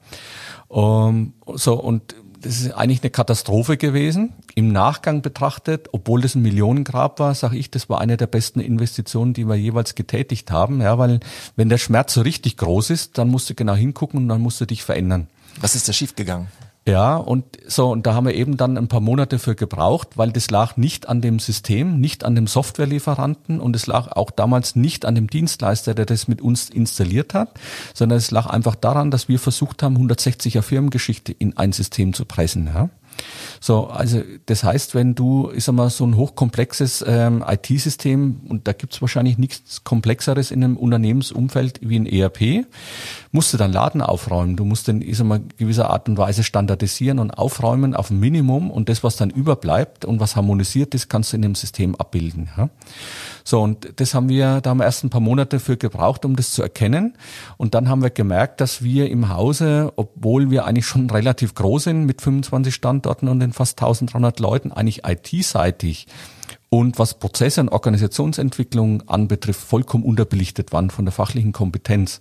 Um, 0.69 1.33
ähm, 1.49 1.57
so 1.57 1.75
und 1.75 2.15
das 2.41 2.61
ist 2.61 2.73
eigentlich 2.73 3.03
eine 3.03 3.11
Katastrophe 3.11 3.77
gewesen. 3.77 4.33
Im 4.55 4.73
Nachgang 4.73 5.23
betrachtet, 5.23 5.89
obwohl 5.93 6.21
das 6.21 6.35
ein 6.35 6.43
Millionengrab 6.43 7.19
war, 7.19 7.35
sage 7.35 7.57
ich, 7.57 7.71
das 7.71 7.89
war 7.89 8.01
eine 8.01 8.17
der 8.17 8.27
besten 8.27 8.61
Investitionen, 8.61 9.35
die 9.35 9.47
wir 9.47 9.57
jeweils 9.57 9.95
getätigt 9.95 10.51
haben. 10.51 10.81
Ja, 10.81 10.99
weil 10.99 11.21
wenn 11.57 11.69
der 11.69 11.79
Schmerz 11.79 12.15
so 12.15 12.21
richtig 12.21 12.57
groß 12.57 12.91
ist, 12.91 13.19
dann 13.19 13.29
musst 13.29 13.51
du 13.51 13.55
genau 13.55 13.75
hingucken 13.75 14.21
und 14.21 14.29
dann 14.29 14.41
musst 14.41 14.61
du 14.61 14.67
dich 14.67 14.83
verändern. 14.83 15.27
Was 15.61 15.75
ist 15.75 15.89
da 15.89 15.93
schiefgegangen? 15.93 16.49
Ja, 16.89 17.17
und 17.17 17.45
so, 17.67 17.91
und 17.91 18.07
da 18.07 18.15
haben 18.15 18.25
wir 18.25 18.35
eben 18.35 18.57
dann 18.57 18.79
ein 18.79 18.89
paar 18.89 19.01
Monate 19.01 19.39
für 19.39 19.55
gebraucht, 19.55 20.17
weil 20.17 20.33
das 20.33 20.51
lag 20.51 20.79
nicht 20.79 21.07
an 21.07 21.21
dem 21.21 21.39
System, 21.39 22.01
nicht 22.01 22.25
an 22.25 22.35
dem 22.35 22.47
Softwarelieferanten 22.47 23.61
und 23.61 23.77
es 23.77 23.87
lag 23.87 24.13
auch 24.13 24.31
damals 24.31 24.75
nicht 24.75 25.05
an 25.05 25.15
dem 25.15 25.29
Dienstleister, 25.29 25.93
der 25.93 26.07
das 26.07 26.29
mit 26.29 26.41
uns 26.41 26.71
installiert 26.71 27.35
hat, 27.35 27.61
sondern 27.93 28.17
es 28.17 28.31
lag 28.31 28.47
einfach 28.47 28.75
daran, 28.75 29.11
dass 29.11 29.29
wir 29.29 29.39
versucht 29.39 29.83
haben, 29.83 29.99
160er 29.99 30.63
Firmengeschichte 30.63 31.31
in 31.31 31.59
ein 31.59 31.73
System 31.73 32.15
zu 32.15 32.25
pressen. 32.25 32.71
Ja? 32.73 32.89
So, 33.61 33.89
also 33.89 34.23
das 34.47 34.65
heißt, 34.65 34.95
wenn 34.95 35.15
du, 35.15 35.51
ich 35.55 35.65
sag 35.65 35.75
mal, 35.75 35.91
so 35.91 36.07
ein 36.07 36.17
hochkomplexes 36.17 37.05
ähm, 37.07 37.45
IT-System, 37.47 38.41
und 38.49 38.69
da 38.69 38.73
gibt's 38.73 39.01
wahrscheinlich 39.01 39.39
nichts 39.39 39.85
Komplexeres 39.85 40.51
in 40.51 40.63
einem 40.63 40.77
Unternehmensumfeld 40.77 41.81
wie 41.83 41.99
ein 41.99 42.07
ERP, 42.07 42.67
musst 43.33 43.53
du 43.53 43.57
dann 43.57 43.73
Laden 43.73 44.01
aufräumen. 44.01 44.57
Du 44.57 44.65
musst 44.65 44.89
den, 44.89 45.03
ich 45.03 45.17
sag 45.17 45.27
mal, 45.27 45.41
gewisser 45.57 45.91
Art 45.91 46.09
und 46.09 46.17
Weise 46.17 46.45
standardisieren 46.45 47.19
und 47.19 47.31
aufräumen 47.33 47.95
auf 47.95 48.11
ein 48.11 48.21
Minimum 48.21 48.71
und 48.71 48.89
das, 48.89 49.05
was 49.05 49.17
dann 49.17 49.31
überbleibt 49.31 50.05
und 50.05 50.21
was 50.21 50.37
harmonisiert 50.37 50.95
ist, 50.95 51.09
kannst 51.09 51.33
du 51.33 51.37
in 51.37 51.43
dem 51.43 51.55
System 51.55 51.95
abbilden. 51.97 52.49
Ja? 52.57 52.71
So, 53.45 53.61
und 53.61 54.01
das 54.01 54.15
haben 54.15 54.29
wir, 54.29 54.61
da 54.61 54.71
haben 54.71 54.79
wir 54.79 54.85
erst 54.85 55.05
ein 55.05 55.11
paar 55.11 55.21
Monate 55.21 55.61
für 55.61 55.77
gebraucht, 55.77 56.25
um 56.25 56.37
das 56.37 56.53
zu 56.53 56.63
erkennen. 56.63 57.17
Und 57.57 57.75
dann 57.75 57.89
haben 57.89 58.03
wir 58.03 58.11
gemerkt, 58.11 58.61
dass 58.61 58.83
wir 58.83 59.11
im 59.11 59.29
Hause, 59.29 59.93
obwohl 59.97 60.51
wir 60.51 60.65
eigentlich 60.65 60.87
schon 60.87 61.11
relativ 61.11 61.55
groß 61.55 61.85
sind 61.85 62.05
mit 62.05 62.23
25 62.23 62.75
Standorten, 62.75 63.09
Standorten 63.09 63.29
und 63.29 63.41
den 63.41 63.53
fast 63.53 63.81
1300 63.81 64.41
Leuten 64.41 64.73
eigentlich 64.73 65.03
IT-seitig 65.05 66.07
und 66.69 66.99
was 66.99 67.19
Prozesse 67.19 67.61
und 67.61 67.69
Organisationsentwicklung 67.71 69.09
anbetrifft, 69.09 69.61
vollkommen 69.61 70.05
unterbelichtet 70.05 70.73
waren 70.73 70.91
von 70.91 71.05
der 71.05 71.13
fachlichen 71.13 71.53
Kompetenz. 71.53 72.21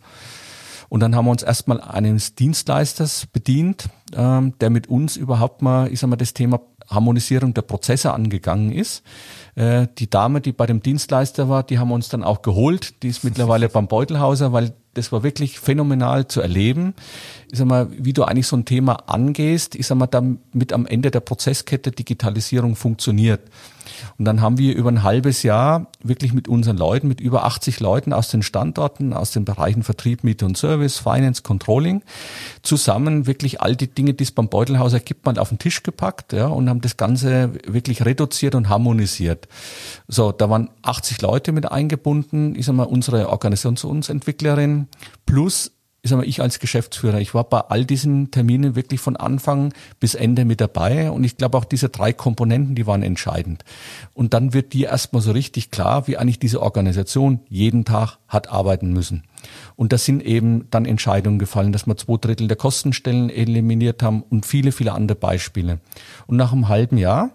Und 0.90 1.02
dann 1.02 1.16
haben 1.16 1.26
wir 1.26 1.32
uns 1.32 1.44
erstmal 1.44 1.82
eines 1.82 2.36
Dienstleisters 2.36 3.28
bedient, 3.28 3.90
ähm, 4.16 4.54
der 4.60 4.70
mit 4.70 4.88
uns 4.88 5.18
überhaupt 5.18 5.62
mal, 5.62 5.92
ich 5.92 6.00
sag 6.00 6.10
mal, 6.10 6.16
das 6.16 6.34
Thema 6.34 6.62
Harmonisierung 6.88 7.54
der 7.54 7.64
Prozesse 7.64 8.14
angegangen 8.14 8.72
ist. 8.72 9.04
Äh, 9.56 9.88
die 9.98 10.10
Dame, 10.10 10.42
die 10.42 10.54
bei 10.54 10.66
dem 10.66 10.82
Dienstleister 10.82 11.50
war, 11.50 11.64
die 11.64 11.80
haben 11.80 11.90
wir 11.90 11.96
uns 11.96 12.10
dann 12.10 12.24
auch 12.24 12.42
geholt. 12.42 13.04
Die 13.04 13.10
ist 13.10 13.24
mittlerweile 13.24 13.70
beim 13.70 13.88
Beutelhauser, 13.88 14.54
weil 14.54 14.74
das 14.98 15.12
war 15.12 15.24
wirklich 15.24 15.60
phänomenal 15.60 16.28
zu 16.28 16.42
erleben. 16.42 16.94
Ich 17.52 17.60
sag 17.60 17.68
mal, 17.68 17.88
wie 17.92 18.14
du 18.14 18.24
eigentlich 18.24 18.48
so 18.48 18.58
ein 18.58 18.66
Thema 18.66 19.08
angehst, 19.08 19.76
ich 19.76 19.88
sag 19.88 19.98
mal, 19.98 20.08
damit 20.08 20.74
am 20.74 20.86
Ende 20.86 21.12
der 21.12 21.20
Prozesskette 21.20 21.92
Digitalisierung 21.92 22.76
funktioniert. 22.76 23.42
Und 24.18 24.26
dann 24.26 24.42
haben 24.42 24.58
wir 24.58 24.76
über 24.76 24.90
ein 24.90 25.04
halbes 25.04 25.44
Jahr 25.44 25.88
wirklich 26.04 26.34
mit 26.34 26.48
unseren 26.48 26.78
Leuten, 26.78 27.08
mit 27.08 27.22
über 27.22 27.46
80 27.46 27.80
Leuten 27.80 28.14
aus 28.14 28.30
den 28.30 28.44
Standorten, 28.44 29.14
aus 29.14 29.32
den 29.32 29.46
Bereichen 29.46 29.84
Vertrieb, 29.84 30.24
Miete 30.24 30.46
und 30.46 30.58
Service, 30.58 30.98
Finance, 30.98 31.44
Controlling, 31.44 32.02
zusammen 32.62 33.28
wirklich 33.28 33.62
all 33.62 33.76
die 33.76 33.88
Dinge, 33.88 34.14
die 34.14 34.24
es 34.24 34.32
beim 34.32 34.50
Beutelhauser 34.50 35.00
gibt, 35.00 35.26
mal 35.26 35.38
auf 35.38 35.50
den 35.50 35.60
Tisch 35.60 35.84
gepackt 35.84 36.34
ja, 36.34 36.48
und 36.48 36.70
haben 36.70 36.82
das 36.82 36.98
Ganze 36.98 37.54
wirklich 37.66 38.06
reduziert 38.06 38.56
und 38.56 38.70
harmonisiert. 38.70 39.48
So, 40.08 40.32
da 40.32 40.50
waren 40.50 40.70
80 40.82 41.22
Leute 41.22 41.52
mit 41.52 41.72
eingebunden, 41.72 42.56
ich 42.56 42.66
sag 42.66 42.76
mal, 42.76 42.84
unsere 42.84 43.30
Organisationsentwicklerin 43.30 44.87
plus 45.26 45.72
ich 46.08 46.12
sag 46.12 46.18
mal, 46.18 46.28
ich 46.28 46.42
als 46.42 46.60
Geschäftsführer, 46.60 47.20
ich 47.20 47.34
war 47.34 47.44
bei 47.44 47.60
all 47.60 47.84
diesen 47.84 48.32
Terminen 48.32 48.76
wirklich 48.76 49.02
von 49.02 49.18
Anfang 49.18 49.74
bis 50.00 50.16
Ende 50.16 50.46
mit 50.46 50.62
dabei 50.62 51.12
und 51.12 51.26
ich 51.26 51.36
glaube 51.36 51.58
auch 51.58 51.66
diese 51.66 51.90
drei 51.90 52.14
Komponenten, 52.14 52.76
die 52.76 52.88
waren 52.88 53.04
entscheidend. 53.04 53.66
Und 54.14 54.34
dann 54.34 54.54
wird 54.54 54.72
dir 54.72 54.88
erstmal 54.88 55.22
so 55.22 55.32
richtig 55.32 55.70
klar, 55.70 56.08
wie 56.08 56.16
eigentlich 56.16 56.40
diese 56.40 56.62
Organisation 56.62 57.42
jeden 57.50 57.84
Tag 57.84 58.20
hat 58.30 58.50
arbeiten 58.50 58.94
müssen. 58.94 59.24
Und 59.76 59.92
da 59.92 59.98
sind 59.98 60.24
eben 60.24 60.68
dann 60.70 60.86
Entscheidungen 60.86 61.40
gefallen, 61.40 61.74
dass 61.74 61.88
wir 61.88 61.98
zwei 61.98 62.16
Drittel 62.16 62.48
der 62.48 62.58
Kostenstellen 62.58 63.30
eliminiert 63.30 64.02
haben 64.02 64.22
und 64.22 64.46
viele, 64.46 64.72
viele 64.72 64.94
andere 64.94 65.18
Beispiele. 65.18 65.80
Und 66.26 66.38
nach 66.38 66.54
einem 66.54 66.70
halben 66.70 66.98
Jahr 66.98 67.32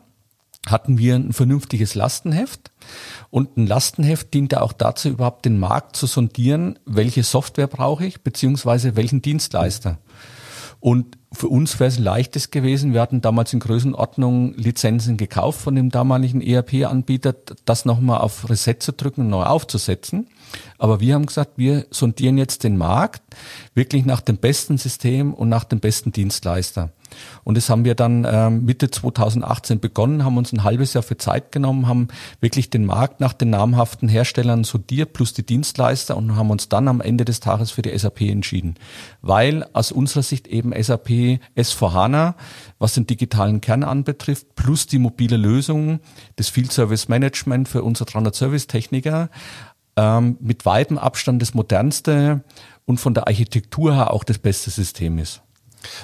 hatten 0.67 0.99
wir 0.99 1.17
ein 1.17 1.33
vernünftiges 1.33 1.95
Lastenheft. 1.95 2.71
Und 3.31 3.57
ein 3.57 3.67
Lastenheft 3.67 4.33
dient 4.35 4.53
ja 4.53 4.61
auch 4.61 4.73
dazu, 4.73 5.09
überhaupt 5.09 5.45
den 5.45 5.59
Markt 5.59 5.97
zu 5.97 6.07
sondieren, 6.07 6.79
welche 6.85 7.23
Software 7.23 7.67
brauche 7.67 8.07
ich, 8.07 8.23
beziehungsweise 8.23 8.97
welchen 8.97 9.23
Dienstleister. 9.23 9.99
Und 10.81 11.17
für 11.33 11.49
uns 11.49 11.79
wäre 11.79 11.89
es 11.89 11.99
leichtes 11.99 12.51
gewesen. 12.51 12.93
Wir 12.93 13.01
hatten 13.01 13.21
damals 13.21 13.53
in 13.53 13.61
Größenordnung 13.61 14.55
Lizenzen 14.55 15.17
gekauft 15.17 15.61
von 15.61 15.77
dem 15.77 15.91
damaligen 15.91 16.43
ERP-Anbieter, 16.43 17.35
das 17.65 17.85
nochmal 17.85 18.21
auf 18.21 18.51
Reset 18.51 18.77
zu 18.81 18.93
drücken 18.93 19.23
und 19.23 19.29
neu 19.31 19.45
aufzusetzen. 19.45 20.27
Aber 20.79 21.01
wir 21.01 21.15
haben 21.15 21.27
gesagt, 21.27 21.53
wir 21.57 21.87
sondieren 21.91 22.39
jetzt 22.39 22.65
den 22.65 22.77
Markt 22.77 23.23
wirklich 23.75 24.05
nach 24.05 24.21
dem 24.21 24.39
besten 24.39 24.79
System 24.79 25.35
und 25.35 25.49
nach 25.49 25.65
dem 25.65 25.81
besten 25.81 26.13
Dienstleister. 26.13 26.91
Und 27.45 27.57
das 27.57 27.69
haben 27.69 27.85
wir 27.85 27.95
dann 27.95 28.27
ähm, 28.29 28.65
Mitte 28.65 28.91
2018 28.91 29.81
begonnen, 29.81 30.25
haben 30.25 30.37
uns 30.37 30.53
ein 30.53 30.65
halbes 30.65 30.95
Jahr 30.95 31.03
für 31.03 31.17
Zeit 31.17 31.53
genommen, 31.53 31.87
haben 31.87 32.09
wirklich 32.41 32.71
den 32.71 32.85
Markt 32.85 33.21
nach 33.21 33.33
den 33.33 33.51
namhaften 33.51 34.09
Herstellern 34.09 34.65
sondiert 34.65 35.13
plus 35.13 35.33
die 35.33 35.45
Dienstleister 35.45 36.17
und 36.17 36.37
haben 36.37 36.51
uns 36.51 36.69
dann 36.69 36.89
am 36.89 37.01
Ende 37.01 37.25
des 37.25 37.41
Tages 37.41 37.71
für 37.71 37.83
die 37.83 37.97
SAP 37.97 38.23
entschieden. 38.23 38.75
Weil 39.21 39.67
aus 39.73 39.93
unserer 39.93 40.23
Sicht 40.23 40.47
eben 40.47 40.73
SAP 40.81 41.41
S4HANA, 41.57 42.35
was 42.79 42.95
den 42.95 43.07
digitalen 43.07 43.61
Kern 43.61 43.85
anbetrifft, 43.85 44.55
plus 44.55 44.87
die 44.87 44.99
mobile 44.99 45.37
Lösung, 45.37 46.01
das 46.37 46.49
Field 46.49 46.73
Service 46.73 47.09
Management 47.09 47.69
für 47.69 47.83
unsere 47.83 48.11
300 48.11 48.35
Service 48.35 48.67
Techniker, 48.67 49.31
ähm, 49.97 50.37
mit 50.41 50.65
weitem 50.65 50.99
Abstand 50.99 51.43
das 51.43 51.55
modernste 51.55 52.43
und 52.85 52.99
von 52.99 53.15
der 53.15 53.27
Architektur 53.27 53.95
her 53.95 54.13
auch 54.13 54.25
das 54.25 54.39
beste 54.39 54.71
System 54.71 55.19
ist. 55.19 55.43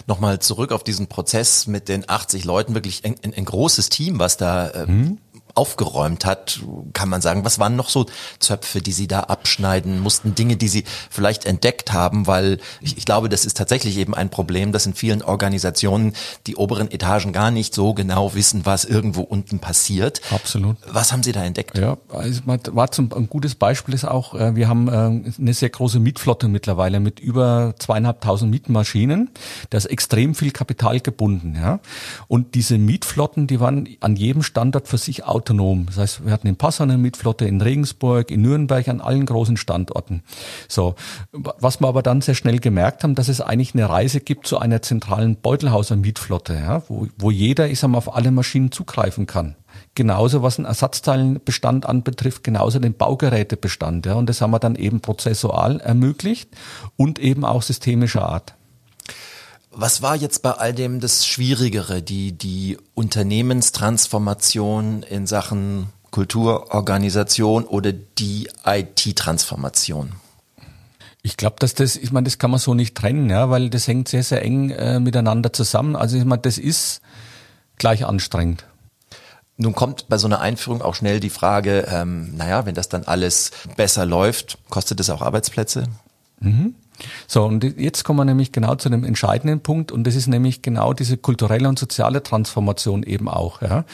Nochmal 0.06 0.40
zurück 0.40 0.72
auf 0.72 0.82
diesen 0.82 1.06
Prozess 1.06 1.66
mit 1.66 1.88
den 1.88 2.08
80 2.08 2.44
Leuten, 2.44 2.74
wirklich 2.74 3.04
ein, 3.04 3.14
ein, 3.22 3.32
ein 3.32 3.44
großes 3.44 3.88
Team, 3.90 4.18
was 4.18 4.36
da 4.36 4.68
äh, 4.70 4.86
mhm 4.86 5.18
aufgeräumt 5.58 6.24
hat, 6.24 6.60
kann 6.92 7.08
man 7.08 7.20
sagen. 7.20 7.44
Was 7.44 7.58
waren 7.58 7.74
noch 7.74 7.88
so 7.88 8.06
Zöpfe, 8.38 8.80
die 8.80 8.92
Sie 8.92 9.08
da 9.08 9.20
abschneiden 9.22 9.98
mussten, 9.98 10.36
Dinge, 10.36 10.56
die 10.56 10.68
Sie 10.68 10.84
vielleicht 11.10 11.46
entdeckt 11.46 11.92
haben, 11.92 12.28
weil 12.28 12.58
ich, 12.80 12.96
ich 12.96 13.04
glaube, 13.04 13.28
das 13.28 13.44
ist 13.44 13.56
tatsächlich 13.56 13.98
eben 13.98 14.14
ein 14.14 14.30
Problem, 14.30 14.70
dass 14.70 14.86
in 14.86 14.94
vielen 14.94 15.20
Organisationen 15.20 16.12
die 16.46 16.54
oberen 16.54 16.92
Etagen 16.92 17.32
gar 17.32 17.50
nicht 17.50 17.74
so 17.74 17.92
genau 17.92 18.34
wissen, 18.34 18.66
was 18.66 18.84
irgendwo 18.84 19.22
unten 19.22 19.58
passiert. 19.58 20.20
Absolut. 20.30 20.76
Was 20.86 21.10
haben 21.10 21.24
Sie 21.24 21.32
da 21.32 21.42
entdeckt? 21.42 21.76
Ja, 21.76 21.98
also 22.08 22.40
war 22.46 22.92
zum, 22.92 23.12
ein 23.12 23.28
gutes 23.28 23.56
Beispiel 23.56 23.94
ist 23.94 24.04
auch, 24.04 24.34
äh, 24.34 24.54
wir 24.54 24.68
haben 24.68 24.86
äh, 24.86 25.40
eine 25.40 25.54
sehr 25.54 25.70
große 25.70 25.98
Mietflotte 25.98 26.46
mittlerweile 26.46 27.00
mit 27.00 27.18
über 27.18 27.74
zweieinhalbtausend 27.80 28.48
Mietmaschinen. 28.48 29.30
Da 29.70 29.78
ist 29.78 29.86
extrem 29.86 30.36
viel 30.36 30.52
Kapital 30.52 31.00
gebunden, 31.00 31.56
ja. 31.60 31.80
Und 32.28 32.54
diese 32.54 32.78
Mietflotten, 32.78 33.48
die 33.48 33.58
waren 33.58 33.88
an 33.98 34.14
jedem 34.14 34.44
Standort 34.44 34.86
für 34.86 34.98
sich 34.98 35.24
autark 35.24 35.47
autonom. 35.48 35.86
Das 35.86 35.96
heißt, 35.98 36.24
wir 36.26 36.32
hatten 36.32 36.46
in 36.46 36.56
Passau 36.56 36.84
eine 36.84 36.98
Mietflotte, 36.98 37.46
in 37.46 37.60
Regensburg, 37.60 38.30
in 38.30 38.42
Nürnberg, 38.42 38.86
an 38.88 39.00
allen 39.00 39.26
großen 39.26 39.56
Standorten. 39.56 40.22
So, 40.68 40.94
was 41.32 41.80
wir 41.80 41.88
aber 41.88 42.02
dann 42.02 42.20
sehr 42.20 42.34
schnell 42.34 42.58
gemerkt 42.58 43.02
haben, 43.02 43.14
dass 43.14 43.28
es 43.28 43.40
eigentlich 43.40 43.74
eine 43.74 43.88
Reise 43.88 44.20
gibt 44.20 44.46
zu 44.46 44.58
einer 44.58 44.82
zentralen 44.82 45.36
Beutelhauser 45.36 45.96
Mietflotte, 45.96 46.54
ja, 46.54 46.82
wo, 46.88 47.06
wo 47.16 47.30
jeder, 47.30 47.68
ich 47.68 47.80
sag 47.80 47.88
mal, 47.88 47.98
auf 47.98 48.14
alle 48.14 48.30
Maschinen 48.30 48.72
zugreifen 48.72 49.26
kann. 49.26 49.56
Genauso 49.94 50.42
was 50.42 50.56
den 50.56 50.64
Ersatzteilenbestand 50.64 51.86
anbetrifft, 51.86 52.44
genauso 52.44 52.78
den 52.78 52.94
Baugerätebestand. 52.94 54.06
Ja, 54.06 54.14
und 54.14 54.28
das 54.28 54.40
haben 54.40 54.50
wir 54.50 54.58
dann 54.58 54.76
eben 54.76 55.00
prozessual 55.00 55.80
ermöglicht 55.80 56.50
und 56.96 57.18
eben 57.18 57.44
auch 57.44 57.62
systemischer 57.62 58.28
Art. 58.28 58.54
Was 59.80 60.02
war 60.02 60.16
jetzt 60.16 60.42
bei 60.42 60.50
all 60.50 60.74
dem 60.74 60.98
das 60.98 61.24
Schwierigere, 61.24 62.02
die, 62.02 62.32
die 62.32 62.78
Unternehmenstransformation 62.94 65.04
in 65.04 65.28
Sachen 65.28 65.90
Kulturorganisation 66.10 67.64
oder 67.64 67.92
die 67.92 68.48
IT-Transformation? 68.66 70.14
Ich 71.22 71.36
glaube, 71.36 71.54
dass 71.60 71.74
das, 71.74 71.94
ich 71.94 72.10
meine, 72.10 72.24
das 72.24 72.38
kann 72.38 72.50
man 72.50 72.58
so 72.58 72.74
nicht 72.74 72.96
trennen, 72.96 73.30
ja, 73.30 73.50
weil 73.50 73.70
das 73.70 73.86
hängt 73.86 74.08
sehr, 74.08 74.24
sehr 74.24 74.42
eng 74.42 74.70
äh, 74.70 74.98
miteinander 74.98 75.52
zusammen. 75.52 75.94
Also 75.94 76.16
ich 76.16 76.24
meine, 76.24 76.42
das 76.42 76.58
ist 76.58 77.00
gleich 77.76 78.04
anstrengend. 78.04 78.64
Nun 79.58 79.76
kommt 79.76 80.08
bei 80.08 80.18
so 80.18 80.26
einer 80.26 80.40
Einführung 80.40 80.82
auch 80.82 80.96
schnell 80.96 81.20
die 81.20 81.30
Frage, 81.30 81.86
ähm, 81.88 82.36
naja, 82.36 82.66
wenn 82.66 82.74
das 82.74 82.88
dann 82.88 83.04
alles 83.04 83.52
besser 83.76 84.06
läuft, 84.06 84.58
kostet 84.70 84.98
es 84.98 85.08
auch 85.08 85.22
Arbeitsplätze? 85.22 85.84
Mhm. 86.40 86.74
So, 87.26 87.44
und 87.44 87.64
jetzt 87.78 88.04
kommen 88.04 88.18
wir 88.20 88.24
nämlich 88.24 88.52
genau 88.52 88.74
zu 88.76 88.88
dem 88.88 89.04
entscheidenden 89.04 89.60
Punkt 89.60 89.92
und 89.92 90.04
das 90.06 90.14
ist 90.14 90.28
nämlich 90.28 90.62
genau 90.62 90.92
diese 90.92 91.16
kulturelle 91.16 91.68
und 91.68 91.78
soziale 91.78 92.22
Transformation 92.22 93.02
eben 93.02 93.28
auch. 93.28 93.62
Ja. 93.62 93.84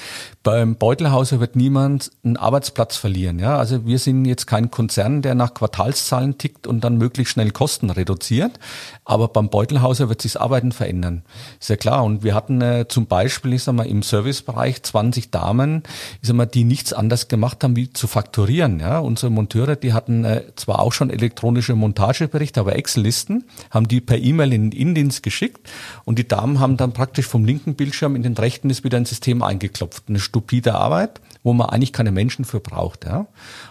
Beim 0.43 0.77
Beutelhauser 0.77 1.41
wird 1.41 1.57
niemand 1.57 2.11
einen 2.25 2.37
Arbeitsplatz 2.37 2.97
verlieren. 2.97 3.39
Ja. 3.39 3.57
Also 3.57 3.87
wir 3.87 3.99
sind 3.99 4.25
jetzt 4.25 4.47
kein 4.47 4.71
Konzern, 4.71 5.23
der 5.23 5.35
nach 5.35 5.55
Quartalszahlen 5.55 6.39
tickt 6.39 6.67
und 6.67 6.83
dann 6.85 6.99
möglichst 6.99 7.33
schnell 7.33 7.51
Kosten 7.51 7.91
reduziert, 7.91 8.59
aber 9.05 9.29
beim 9.29 9.49
Beutelhauser 9.49 10.09
wird 10.09 10.23
sich 10.23 10.35
das 10.35 10.43
Arbeiten 10.43 10.73
verändern. 10.73 11.23
Ja 11.67 11.77
klar. 11.77 12.05
Und 12.05 12.23
wir 12.23 12.35
hatten 12.35 12.61
äh, 12.61 12.87
zum 12.89 13.07
Beispiel, 13.07 13.53
ich 13.55 13.63
sag 13.63 13.75
mal, 13.75 13.87
im 13.87 14.03
Servicebereich 14.03 14.83
20 14.83 15.31
Damen, 15.31 15.83
ich 16.21 16.29
sag 16.29 16.37
mal, 16.37 16.47
die 16.47 16.65
nichts 16.65 16.93
anderes 16.93 17.29
gemacht 17.29 17.63
haben, 17.65 17.77
wie 17.77 17.93
zu 17.93 18.07
fakturieren. 18.07 18.81
Ja. 18.81 18.99
Unsere 18.99 19.31
Monteure, 19.31 19.77
die 19.77 19.93
hatten 19.93 20.25
äh, 20.25 20.43
zwar 20.57 20.81
auch 20.81 20.93
schon 20.93 21.11
elektronische 21.11 21.75
Montageberichte, 21.75 22.61
aber 22.61 22.77
ex 22.95 23.05
Excel-Listen, 23.05 23.45
haben 23.71 23.89
die 23.89 24.01
per 24.01 24.19
E-Mail 24.19 24.53
in 24.53 24.71
den 24.71 24.81
Indienst 24.81 25.23
geschickt 25.23 25.69
und 26.05 26.19
die 26.19 26.29
Damen 26.29 26.61
haben 26.61 26.77
dann 26.77 26.93
praktisch 26.93 27.27
vom 27.27 27.45
linken 27.45 27.75
Bildschirm 27.75 28.17
in 28.17 28.23
den 28.23 28.35
rechten 28.35 28.71
ist 28.71 28.85
wieder 28.85 28.99
ein 28.99 29.05
System 29.05 29.43
eingeklopft. 29.43 30.05
Eine 30.09 30.21
stupide 30.21 30.75
Arbeit, 30.75 31.21
wo 31.43 31.53
man 31.53 31.69
eigentlich 31.69 31.93
keine 31.93 32.13
Menschen 32.13 32.45
für 32.45 32.61
braucht. 32.61 33.05
Ja. 33.05 33.27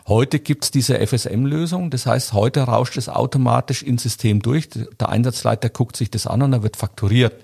Heute 0.07 0.39
gibt's 0.39 0.71
diese 0.71 1.05
FSM-Lösung, 1.05 1.89
das 1.89 2.05
heißt, 2.05 2.33
heute 2.33 2.61
rauscht 2.61 2.97
es 2.97 3.09
automatisch 3.09 3.83
ins 3.83 4.03
System 4.03 4.41
durch. 4.41 4.69
Der 4.99 5.09
Einsatzleiter 5.09 5.69
guckt 5.69 5.95
sich 5.95 6.11
das 6.11 6.27
an 6.27 6.41
und 6.41 6.53
er 6.53 6.63
wird 6.63 6.77
fakturiert. 6.77 7.35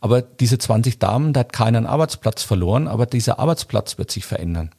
Aber 0.00 0.22
diese 0.22 0.58
20 0.58 0.98
Damen, 0.98 1.32
da 1.32 1.40
hat 1.40 1.52
keinen 1.52 1.86
Arbeitsplatz 1.86 2.42
verloren, 2.42 2.88
aber 2.88 3.06
dieser 3.06 3.38
Arbeitsplatz 3.38 3.98
wird 3.98 4.10
sich 4.10 4.24
verändern. 4.24 4.70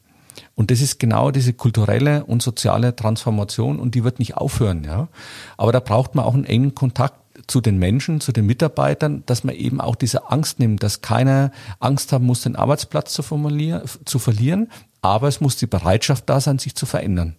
Und 0.60 0.70
das 0.70 0.82
ist 0.82 0.98
genau 0.98 1.30
diese 1.30 1.54
kulturelle 1.54 2.22
und 2.26 2.42
soziale 2.42 2.94
Transformation 2.94 3.80
und 3.80 3.94
die 3.94 4.04
wird 4.04 4.18
nicht 4.18 4.36
aufhören, 4.36 4.84
ja. 4.84 5.08
Aber 5.56 5.72
da 5.72 5.80
braucht 5.80 6.14
man 6.14 6.26
auch 6.26 6.34
einen 6.34 6.44
engen 6.44 6.74
Kontakt 6.74 7.14
zu 7.46 7.62
den 7.62 7.78
Menschen, 7.78 8.20
zu 8.20 8.30
den 8.30 8.44
Mitarbeitern, 8.44 9.22
dass 9.24 9.42
man 9.42 9.54
eben 9.54 9.80
auch 9.80 9.96
diese 9.96 10.30
Angst 10.30 10.58
nimmt, 10.58 10.82
dass 10.82 11.00
keiner 11.00 11.50
Angst 11.78 12.12
haben 12.12 12.26
muss, 12.26 12.42
den 12.42 12.56
Arbeitsplatz 12.56 13.14
zu, 13.14 13.22
zu 13.22 14.18
verlieren, 14.18 14.70
aber 15.00 15.28
es 15.28 15.40
muss 15.40 15.56
die 15.56 15.66
Bereitschaft 15.66 16.28
da 16.28 16.42
sein, 16.42 16.58
sich 16.58 16.74
zu 16.74 16.84
verändern. 16.84 17.36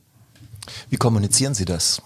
Wie 0.89 0.97
kommunizieren 0.97 1.53
Sie 1.53 1.65
das? 1.65 2.01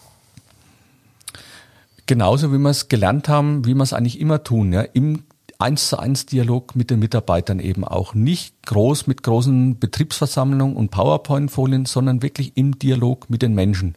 Genauso 2.08 2.52
wie 2.52 2.58
wir 2.58 2.72
es 2.72 2.90
gelernt 2.90 3.30
haben, 3.30 3.64
wie 3.64 3.74
wir 3.74 3.84
es 3.84 3.94
eigentlich 3.94 4.20
immer 4.20 4.44
tun, 4.44 4.74
ja, 4.74 4.82
im 4.82 5.24
eins 5.60 5.90
zu 5.90 5.98
eins 5.98 6.26
Dialog 6.26 6.76
mit 6.76 6.90
den 6.90 7.00
Mitarbeitern 7.00 7.60
eben 7.60 7.84
auch. 7.84 8.14
Nicht 8.14 8.56
groß 8.66 9.08
mit 9.08 9.24
großen 9.24 9.80
Betriebsversammlungen 9.80 10.76
und 10.76 10.92
PowerPoint-Folien, 10.92 11.86
sondern 11.86 12.22
wirklich 12.22 12.54
im 12.56 12.78
Dialog 12.80 13.30
mit 13.30 13.42
den 13.42 13.54
Menschen. 13.54 13.96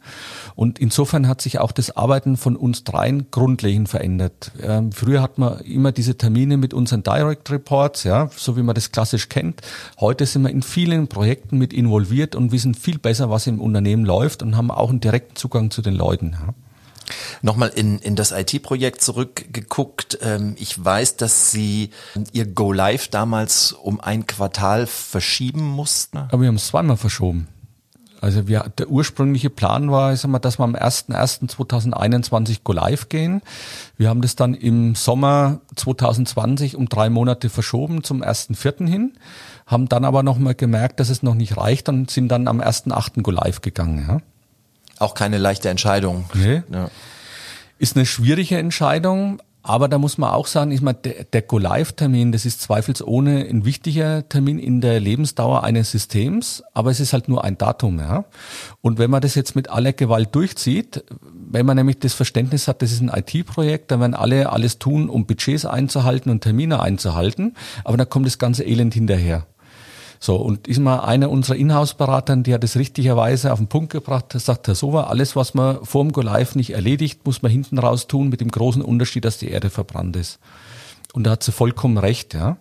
Und 0.55 0.79
insofern 0.79 1.27
hat 1.27 1.41
sich 1.41 1.59
auch 1.59 1.71
das 1.71 1.95
Arbeiten 1.95 2.37
von 2.37 2.55
uns 2.55 2.83
dreien 2.83 3.31
grundlegend 3.31 3.89
verändert. 3.89 4.51
Ähm, 4.61 4.91
früher 4.91 5.21
hat 5.21 5.37
man 5.37 5.59
immer 5.61 5.91
diese 5.91 6.17
Termine 6.17 6.57
mit 6.57 6.73
unseren 6.73 7.03
Direct 7.03 7.51
Reports, 7.51 8.03
ja, 8.03 8.29
so 8.35 8.55
wie 8.55 8.63
man 8.63 8.75
das 8.75 8.91
klassisch 8.91 9.29
kennt. 9.29 9.61
Heute 9.99 10.25
sind 10.25 10.43
wir 10.43 10.49
in 10.49 10.61
vielen 10.61 11.07
Projekten 11.07 11.57
mit 11.57 11.73
involviert 11.73 12.35
und 12.35 12.51
wissen 12.51 12.75
viel 12.75 12.99
besser, 12.99 13.29
was 13.29 13.47
im 13.47 13.59
Unternehmen 13.59 14.05
läuft 14.05 14.43
und 14.43 14.55
haben 14.55 14.71
auch 14.71 14.89
einen 14.89 15.01
direkten 15.01 15.35
Zugang 15.35 15.71
zu 15.71 15.81
den 15.81 15.95
Leuten. 15.95 16.37
Ja. 16.39 16.53
Nochmal 17.41 17.69
in, 17.69 17.99
in 17.99 18.15
das 18.15 18.31
IT-Projekt 18.31 19.01
zurückgeguckt. 19.01 20.19
Ähm, 20.21 20.55
ich 20.57 20.83
weiß, 20.83 21.17
dass 21.17 21.51
Sie 21.51 21.91
Ihr 22.33 22.45
Go 22.45 22.71
Live 22.71 23.07
damals 23.07 23.71
um 23.71 23.99
ein 23.99 24.27
Quartal 24.27 24.87
verschieben 24.87 25.63
mussten. 25.63 26.17
Aber 26.17 26.41
wir 26.41 26.47
haben 26.47 26.55
es 26.55 26.67
zweimal 26.67 26.97
verschoben. 26.97 27.47
Also 28.21 28.47
wir, 28.47 28.65
der 28.77 28.89
ursprüngliche 28.89 29.49
Plan 29.49 29.91
war, 29.91 30.13
ich 30.13 30.19
sag 30.19 30.29
mal, 30.29 30.39
dass 30.39 30.59
wir 30.59 30.65
am 30.65 30.75
01.01.2021 30.75 32.59
Go 32.63 32.73
Live 32.73 33.07
gehen. 33.09 33.41
Wir 33.97 34.09
haben 34.09 34.21
das 34.21 34.35
dann 34.35 34.53
im 34.53 34.95
Sommer 34.95 35.61
2020 35.75 36.75
um 36.75 36.89
drei 36.89 37.09
Monate 37.09 37.49
verschoben 37.49 38.03
zum 38.03 38.21
1.04. 38.21 38.87
hin, 38.87 39.13
haben 39.65 39.87
dann 39.87 40.03
aber 40.03 40.23
nochmal 40.23 40.55
gemerkt, 40.55 40.99
dass 40.99 41.09
es 41.09 41.23
noch 41.23 41.35
nicht 41.35 41.55
reicht 41.55 41.87
und 41.87 42.11
sind 42.11 42.27
dann 42.27 42.47
am 42.47 42.59
1.08. 42.59 43.21
Go 43.21 43.31
Live 43.31 43.61
gegangen. 43.61 44.05
Ja. 44.07 44.19
Auch 44.99 45.13
keine 45.13 45.37
leichte 45.37 45.69
Entscheidung. 45.69 46.25
Nee. 46.33 46.61
Ja. 46.71 46.89
Ist 47.77 47.95
eine 47.95 48.05
schwierige 48.05 48.57
Entscheidung, 48.57 49.41
aber 49.61 49.87
da 49.87 49.97
muss 49.97 50.17
man 50.17 50.31
auch 50.31 50.47
sagen, 50.47 50.71
ich 50.71 50.81
meine, 50.81 50.97
der, 50.97 51.25
der 51.25 51.41
Go-Live-Termin, 51.41 52.31
das 52.31 52.45
ist 52.45 52.61
zweifelsohne 52.61 53.45
ein 53.49 53.65
wichtiger 53.65 54.27
Termin 54.27 54.57
in 54.57 54.81
der 54.81 54.99
Lebensdauer 54.99 55.63
eines 55.63 55.91
Systems, 55.91 56.63
aber 56.73 56.91
es 56.91 56.99
ist 56.99 57.13
halt 57.13 57.27
nur 57.27 57.43
ein 57.43 57.57
Datum. 57.57 57.99
Ja? 57.99 58.25
Und 58.81 58.99
wenn 58.99 59.11
man 59.11 59.21
das 59.21 59.35
jetzt 59.35 59.55
mit 59.55 59.69
aller 59.69 59.93
Gewalt 59.93 60.33
durchzieht, 60.33 61.03
wenn 61.51 61.65
man 61.65 61.77
nämlich 61.77 61.99
das 61.99 62.13
Verständnis 62.13 62.67
hat, 62.67 62.81
das 62.81 62.91
ist 62.91 63.01
ein 63.01 63.11
IT-Projekt, 63.13 63.91
dann 63.91 63.99
werden 63.99 64.13
alle 64.13 64.51
alles 64.51 64.79
tun, 64.79 65.09
um 65.09 65.25
Budgets 65.25 65.65
einzuhalten 65.65 66.31
und 66.31 66.41
Termine 66.41 66.81
einzuhalten, 66.81 67.55
aber 67.83 67.97
dann 67.97 68.09
kommt 68.09 68.25
das 68.25 68.39
ganze 68.39 68.63
Elend 68.63 68.93
hinterher. 68.93 69.45
So, 70.21 70.35
und 70.35 70.67
ist 70.67 70.79
mal 70.79 70.99
einer 70.99 71.29
unserer 71.29 71.55
Inhouse-Beratern, 71.55 72.43
die 72.43 72.53
hat 72.53 72.63
es 72.65 72.75
richtigerweise 72.75 73.53
auf 73.53 73.59
den 73.59 73.67
Punkt 73.67 73.91
gebracht, 73.91 74.33
sagt 74.33 74.67
Herr 74.67 74.75
Sova, 74.75 75.05
alles, 75.05 75.37
was 75.37 75.53
man 75.53 75.83
vor 75.85 76.03
dem 76.03 76.11
Go 76.11 76.21
Live 76.21 76.55
nicht 76.55 76.71
erledigt, 76.71 77.25
muss 77.25 77.41
man 77.41 77.51
hinten 77.51 77.79
raus 77.79 78.07
tun, 78.07 78.27
mit 78.27 78.41
dem 78.41 78.51
großen 78.51 78.81
Unterschied, 78.81 79.23
dass 79.23 79.37
die 79.37 79.49
Erde 79.49 79.69
verbrannt 79.69 80.17
ist. 80.17 80.39
Und 81.13 81.23
da 81.23 81.31
hat 81.31 81.43
sie 81.43 81.53
vollkommen 81.53 81.97
recht, 81.97 82.33
ja. 82.33 82.57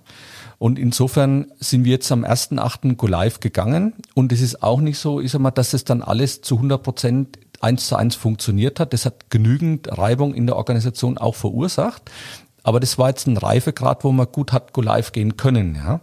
Und 0.58 0.78
insofern 0.78 1.46
sind 1.60 1.84
wir 1.84 1.92
jetzt 1.92 2.10
am 2.10 2.24
1.8. 2.24 2.96
Go 2.96 3.06
Live 3.06 3.40
gegangen. 3.40 3.94
Und 4.14 4.32
es 4.32 4.40
ist 4.40 4.62
auch 4.62 4.80
nicht 4.80 4.98
so, 4.98 5.20
ich 5.20 5.30
sag 5.30 5.40
mal, 5.40 5.52
dass 5.52 5.72
es 5.72 5.84
dann 5.84 6.02
alles 6.02 6.40
zu 6.42 6.56
100 6.56 6.82
Prozent 6.82 7.38
eins 7.60 7.86
zu 7.86 7.96
eins 7.96 8.16
funktioniert 8.16 8.80
hat. 8.80 8.92
Das 8.92 9.04
hat 9.04 9.30
genügend 9.30 9.96
Reibung 9.96 10.34
in 10.34 10.46
der 10.46 10.56
Organisation 10.56 11.16
auch 11.18 11.36
verursacht. 11.36 12.10
Aber 12.64 12.80
das 12.80 12.98
war 12.98 13.08
jetzt 13.08 13.26
ein 13.26 13.36
Reifegrad, 13.36 14.02
wo 14.02 14.10
man 14.10 14.26
gut 14.30 14.52
hat 14.52 14.72
Go 14.72 14.80
Live 14.80 15.12
gehen 15.12 15.36
können, 15.36 15.76
ja. 15.76 16.00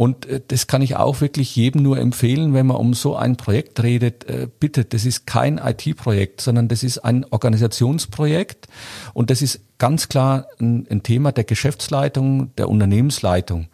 Und 0.00 0.24
äh, 0.24 0.40
das 0.48 0.66
kann 0.66 0.80
ich 0.80 0.96
auch 0.96 1.20
wirklich 1.20 1.54
jedem 1.54 1.82
nur 1.82 1.98
empfehlen, 1.98 2.54
wenn 2.54 2.66
man 2.66 2.78
um 2.78 2.94
so 2.94 3.16
ein 3.16 3.36
Projekt 3.36 3.82
redet. 3.82 4.24
Äh, 4.24 4.48
bitte, 4.58 4.86
das 4.86 5.04
ist 5.04 5.26
kein 5.26 5.58
IT-Projekt, 5.58 6.40
sondern 6.40 6.68
das 6.68 6.82
ist 6.82 7.00
ein 7.00 7.26
Organisationsprojekt. 7.28 8.66
Und 9.12 9.28
das 9.28 9.42
ist 9.42 9.60
ganz 9.76 10.08
klar 10.08 10.46
ein, 10.58 10.86
ein 10.88 11.02
Thema 11.02 11.32
der 11.32 11.44
Geschäftsleitung, 11.44 12.56
der 12.56 12.70
Unternehmensleitung. 12.70 13.66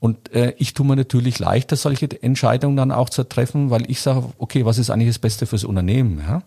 Und 0.00 0.32
äh, 0.32 0.54
ich 0.56 0.72
tue 0.72 0.86
mir 0.86 0.96
natürlich 0.96 1.40
leichter, 1.40 1.76
solche 1.76 2.08
Entscheidungen 2.22 2.78
dann 2.78 2.90
auch 2.90 3.10
zu 3.10 3.24
treffen, 3.24 3.68
weil 3.68 3.90
ich 3.90 4.00
sage, 4.00 4.30
okay, 4.38 4.64
was 4.64 4.78
ist 4.78 4.88
eigentlich 4.88 5.10
das 5.10 5.18
Beste 5.18 5.44
fürs 5.44 5.64
Unternehmen? 5.64 6.22
Ja? 6.26 6.42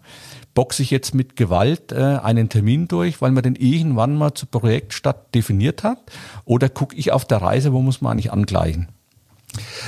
Boxe 0.56 0.82
ich 0.82 0.90
jetzt 0.90 1.14
mit 1.14 1.36
Gewalt 1.36 1.92
äh, 1.92 2.18
einen 2.24 2.50
Termin 2.50 2.88
durch, 2.88 3.22
weil 3.22 3.30
man 3.30 3.44
den 3.44 3.56
irgendwann 3.56 4.16
mal 4.16 4.34
zur 4.34 4.50
Projektstadt 4.50 5.36
definiert 5.36 5.84
hat? 5.84 6.00
Oder 6.46 6.68
gucke 6.68 6.96
ich 6.96 7.12
auf 7.12 7.26
der 7.26 7.44
Reise, 7.44 7.74
wo 7.74 7.84
muss 7.84 8.02
man 8.02 8.14
eigentlich 8.14 8.32
angleichen? 8.32 8.88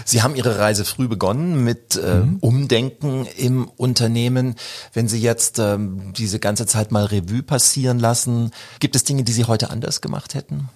Sie 0.05 0.21
haben 0.21 0.35
Ihre 0.35 0.59
Reise 0.59 0.85
früh 0.85 1.07
begonnen 1.07 1.63
mit 1.63 1.95
äh, 1.95 2.15
mhm. 2.15 2.37
Umdenken 2.39 3.27
im 3.37 3.67
Unternehmen. 3.77 4.55
Wenn 4.93 5.07
Sie 5.07 5.21
jetzt 5.21 5.59
ähm, 5.59 6.13
diese 6.13 6.39
ganze 6.39 6.65
Zeit 6.65 6.91
mal 6.91 7.05
Revue 7.05 7.43
passieren 7.43 7.99
lassen, 7.99 8.51
gibt 8.79 8.95
es 8.95 9.03
Dinge, 9.03 9.23
die 9.23 9.31
Sie 9.31 9.45
heute 9.45 9.69
anders 9.69 10.01
gemacht 10.01 10.33
hätten? 10.33 10.69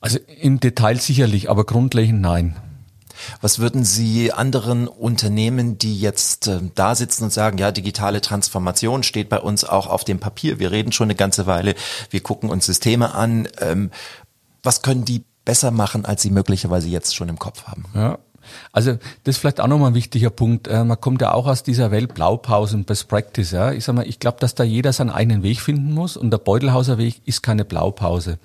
Also 0.00 0.18
im 0.40 0.60
Detail 0.60 1.00
sicherlich, 1.00 1.48
aber 1.48 1.64
grundlegend 1.64 2.20
nein. 2.20 2.56
Was 3.40 3.58
würden 3.58 3.84
Sie 3.84 4.32
anderen 4.32 4.88
Unternehmen, 4.88 5.78
die 5.78 5.98
jetzt 5.98 6.48
äh, 6.48 6.60
da 6.74 6.94
sitzen 6.94 7.24
und 7.24 7.32
sagen, 7.32 7.58
ja, 7.58 7.72
digitale 7.72 8.20
Transformation 8.20 9.02
steht 9.02 9.28
bei 9.28 9.38
uns 9.38 9.64
auch 9.64 9.86
auf 9.86 10.04
dem 10.04 10.18
Papier, 10.18 10.58
wir 10.58 10.70
reden 10.70 10.92
schon 10.92 11.06
eine 11.06 11.14
ganze 11.14 11.46
Weile, 11.46 11.74
wir 12.10 12.20
gucken 12.20 12.50
uns 12.50 12.66
Systeme 12.66 13.14
an, 13.14 13.48
ähm, 13.60 13.90
was 14.62 14.82
können 14.82 15.04
die 15.04 15.24
besser 15.44 15.70
machen, 15.70 16.04
als 16.04 16.22
sie 16.22 16.30
möglicherweise 16.30 16.88
jetzt 16.88 17.14
schon 17.14 17.28
im 17.28 17.38
Kopf 17.38 17.64
haben. 17.64 17.84
Ja. 17.94 18.18
Also 18.72 18.92
das 19.24 19.36
ist 19.36 19.38
vielleicht 19.38 19.60
auch 19.60 19.68
nochmal 19.68 19.92
ein 19.92 19.94
wichtiger 19.94 20.30
Punkt. 20.30 20.68
Äh, 20.68 20.84
man 20.84 21.00
kommt 21.00 21.22
ja 21.22 21.32
auch 21.32 21.46
aus 21.46 21.62
dieser 21.62 21.90
Welt 21.90 22.14
Blaupause 22.14 22.76
und 22.76 22.86
Best 22.86 23.08
Practice. 23.08 23.52
Ja. 23.52 23.72
Ich 23.72 23.84
sag 23.84 23.94
mal, 23.94 24.06
ich 24.06 24.18
glaube, 24.18 24.38
dass 24.40 24.54
da 24.54 24.64
jeder 24.64 24.92
seinen 24.92 25.10
eigenen 25.10 25.42
Weg 25.42 25.60
finden 25.60 25.92
muss 25.92 26.16
und 26.16 26.30
der 26.30 26.38
Beutelhauser 26.38 26.98
Weg 26.98 27.22
ist 27.24 27.42
keine 27.42 27.64
Blaupause. 27.64 28.38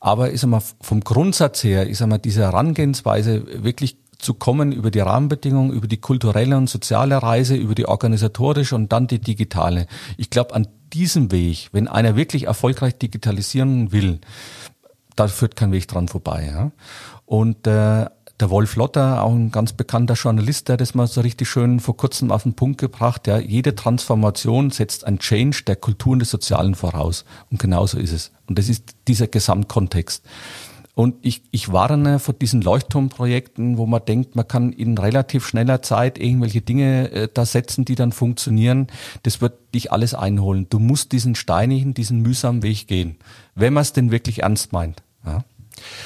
Aber 0.00 0.32
ich 0.32 0.40
sag 0.40 0.48
mal, 0.48 0.62
vom 0.80 1.00
Grundsatz 1.00 1.62
her, 1.64 1.88
ich 1.88 1.98
sag 1.98 2.08
mal, 2.08 2.18
diese 2.18 2.42
Herangehensweise 2.42 3.62
wirklich 3.62 3.98
zu 4.18 4.34
kommen 4.34 4.72
über 4.72 4.90
die 4.90 5.00
Rahmenbedingungen, 5.00 5.72
über 5.72 5.88
die 5.88 5.96
kulturelle 5.96 6.56
und 6.56 6.70
soziale 6.70 7.22
Reise, 7.22 7.56
über 7.56 7.74
die 7.74 7.86
organisatorische 7.86 8.76
und 8.76 8.92
dann 8.92 9.08
die 9.08 9.18
digitale. 9.18 9.86
Ich 10.16 10.30
glaube, 10.30 10.54
an 10.54 10.68
diesem 10.92 11.32
Weg, 11.32 11.70
wenn 11.72 11.88
einer 11.88 12.16
wirklich 12.16 12.44
erfolgreich 12.44 12.96
digitalisieren 12.96 13.92
will, 13.92 14.20
da 15.16 15.28
führt 15.28 15.56
kein 15.56 15.72
Weg 15.72 15.88
dran 15.88 16.08
vorbei. 16.08 16.48
Ja. 16.50 16.70
Und 17.26 17.66
äh, 17.66 18.06
der 18.42 18.50
Wolf 18.50 18.76
Lotter, 18.76 19.22
auch 19.22 19.32
ein 19.32 19.52
ganz 19.52 19.72
bekannter 19.72 20.14
Journalist, 20.14 20.68
der 20.68 20.76
das 20.76 20.94
mal 20.94 21.06
so 21.06 21.20
richtig 21.20 21.48
schön 21.48 21.78
vor 21.78 21.96
kurzem 21.96 22.32
auf 22.32 22.42
den 22.42 22.54
Punkt 22.54 22.80
gebracht. 22.80 23.26
Ja, 23.26 23.38
jede 23.38 23.74
Transformation 23.74 24.70
setzt 24.70 25.06
ein 25.06 25.18
Change 25.18 25.62
der 25.66 25.76
Kultur 25.76 26.14
und 26.14 26.18
des 26.18 26.30
Sozialen 26.30 26.74
voraus. 26.74 27.24
Und 27.50 27.60
genauso 27.60 27.98
ist 27.98 28.12
es. 28.12 28.32
Und 28.48 28.58
das 28.58 28.68
ist 28.68 28.96
dieser 29.06 29.28
Gesamtkontext. 29.28 30.24
Und 30.94 31.16
ich, 31.22 31.42
ich 31.52 31.72
warne 31.72 32.18
vor 32.18 32.34
diesen 32.34 32.60
Leuchtturmprojekten, 32.60 33.78
wo 33.78 33.86
man 33.86 34.04
denkt, 34.04 34.36
man 34.36 34.46
kann 34.46 34.72
in 34.72 34.98
relativ 34.98 35.46
schneller 35.46 35.80
Zeit 35.80 36.18
irgendwelche 36.18 36.60
Dinge 36.60 37.10
äh, 37.10 37.28
da 37.32 37.46
setzen, 37.46 37.86
die 37.86 37.94
dann 37.94 38.12
funktionieren. 38.12 38.88
Das 39.22 39.40
wird 39.40 39.54
dich 39.74 39.90
alles 39.90 40.12
einholen. 40.12 40.66
Du 40.68 40.78
musst 40.78 41.12
diesen 41.12 41.34
steinigen, 41.34 41.94
diesen 41.94 42.20
mühsamen 42.20 42.62
Weg 42.62 42.88
gehen, 42.88 43.16
wenn 43.54 43.72
man 43.72 43.82
es 43.82 43.94
denn 43.94 44.10
wirklich 44.10 44.42
ernst 44.42 44.72
meint. 44.72 45.02
Ja. 45.24 45.44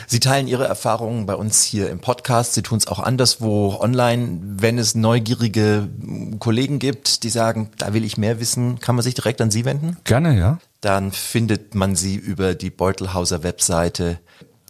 Sie 0.07 0.21
teilen 0.21 0.47
Ihre 0.47 0.67
Erfahrungen 0.67 1.27
bei 1.27 1.35
uns 1.35 1.65
hier 1.65 1.91
im 1.91 1.99
Podcast. 1.99 2.55
Sie 2.55 2.63
tun 2.63 2.79
es 2.79 2.87
auch 2.87 3.01
anderswo 3.01 3.77
online. 3.81 4.39
Wenn 4.41 4.79
es 4.79 4.95
neugierige 4.95 5.89
Kollegen 6.39 6.79
gibt, 6.79 7.25
die 7.25 7.29
sagen, 7.29 7.71
da 7.79 7.93
will 7.93 8.05
ich 8.05 8.17
mehr 8.17 8.41
wissen, 8.41 8.79
kann 8.79 8.95
man 8.95 9.03
sich 9.03 9.15
direkt 9.15 9.41
an 9.41 9.51
Sie 9.51 9.65
wenden? 9.65 9.97
Gerne, 10.05 10.39
ja. 10.39 10.59
Dann 10.81 11.11
findet 11.11 11.75
man 11.75 11.97
Sie 11.97 12.15
über 12.15 12.55
die 12.55 12.71
Beutelhauser 12.71 13.43
Webseite 13.43 14.21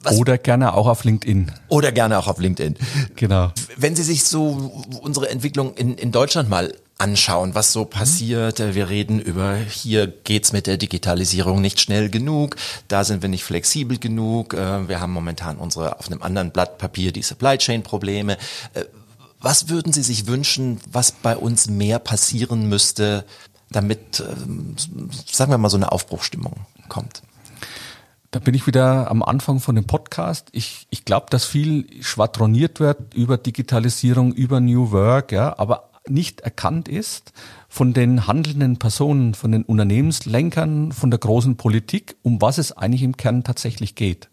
was? 0.07 0.16
Oder 0.16 0.38
gerne 0.38 0.75
auch 0.75 0.87
auf 0.87 1.05
LinkedIn. 1.05 1.53
Oder 1.69 1.92
gerne 1.92 2.19
auch 2.19 2.27
auf 2.27 2.38
LinkedIn. 2.38 2.77
Genau. 3.16 3.53
Wenn 3.77 3.95
Sie 3.97 4.03
sich 4.03 4.25
so 4.25 4.73
unsere 5.03 5.29
Entwicklung 5.29 5.75
in, 5.75 5.95
in 5.95 6.12
Deutschland 6.12 6.49
mal 6.49 6.73
anschauen, 6.99 7.55
was 7.55 7.73
so 7.73 7.85
passiert. 7.85 8.59
Mhm. 8.59 8.75
Wir 8.75 8.88
reden 8.88 9.21
über, 9.21 9.57
hier 9.57 10.07
geht's 10.07 10.53
mit 10.53 10.66
der 10.66 10.79
Digitalisierung 10.79 11.61
nicht 11.61 11.81
schnell 11.81 12.09
genug, 12.09 12.57
da 12.88 13.05
sind 13.05 13.23
wir 13.23 13.29
nicht 13.29 13.45
flexibel 13.45 13.99
genug, 13.99 14.55
äh, 14.55 14.88
wir 14.88 15.01
haben 15.01 15.12
momentan 15.12 15.59
unsere 15.59 15.99
auf 15.99 16.07
einem 16.07 16.23
anderen 16.23 16.53
Blatt 16.53 16.79
Papier 16.79 17.12
die 17.12 17.23
Supply 17.23 17.59
Chain 17.59 17.83
Probleme. 17.83 18.38
Äh, 18.73 18.85
was 19.40 19.69
würden 19.69 19.92
Sie 19.92 20.03
sich 20.03 20.27
wünschen, 20.27 20.81
was 20.90 21.12
bei 21.12 21.37
uns 21.37 21.69
mehr 21.69 21.99
passieren 21.99 22.69
müsste, 22.69 23.25
damit, 23.71 24.21
ähm, 24.21 24.75
sagen 25.31 25.53
wir 25.53 25.59
mal, 25.59 25.69
so 25.69 25.77
eine 25.77 25.92
Aufbruchstimmung 25.92 26.55
kommt? 26.88 27.23
Da 28.37 28.40
bin 28.40 28.55
ich 28.55 28.66
wieder 28.66 29.11
am 29.11 29.22
Anfang 29.22 29.61
von 29.61 29.77
dem 29.77 29.87
Podcast. 29.87 30.51
Ich, 30.53 30.87
ich 30.90 31.07
glaube, 31.07 31.29
dass 31.31 31.46
viel 31.46 31.87
schwadroniert 32.03 32.81
wird 32.81 33.14
über 33.14 33.38
Digitalisierung, 33.38 34.35
über 34.35 34.61
New 34.61 34.90
Work, 34.90 35.33
ja, 35.33 35.59
aber 35.59 35.88
nicht 36.07 36.42
erkannt 36.42 36.87
ist 36.87 37.33
von 37.70 37.94
den 37.94 38.27
handelnden 38.27 38.77
Personen, 38.77 39.33
von 39.33 39.53
den 39.53 39.62
Unternehmenslenkern, 39.62 40.92
von 40.92 41.11
der 41.11 41.18
großen 41.18 41.57
Politik, 41.57 42.16
um 42.20 42.42
was 42.42 42.59
es 42.59 42.72
eigentlich 42.72 43.05
im 43.05 43.16
Kern 43.16 43.42
tatsächlich 43.42 43.94
geht. 43.94 44.29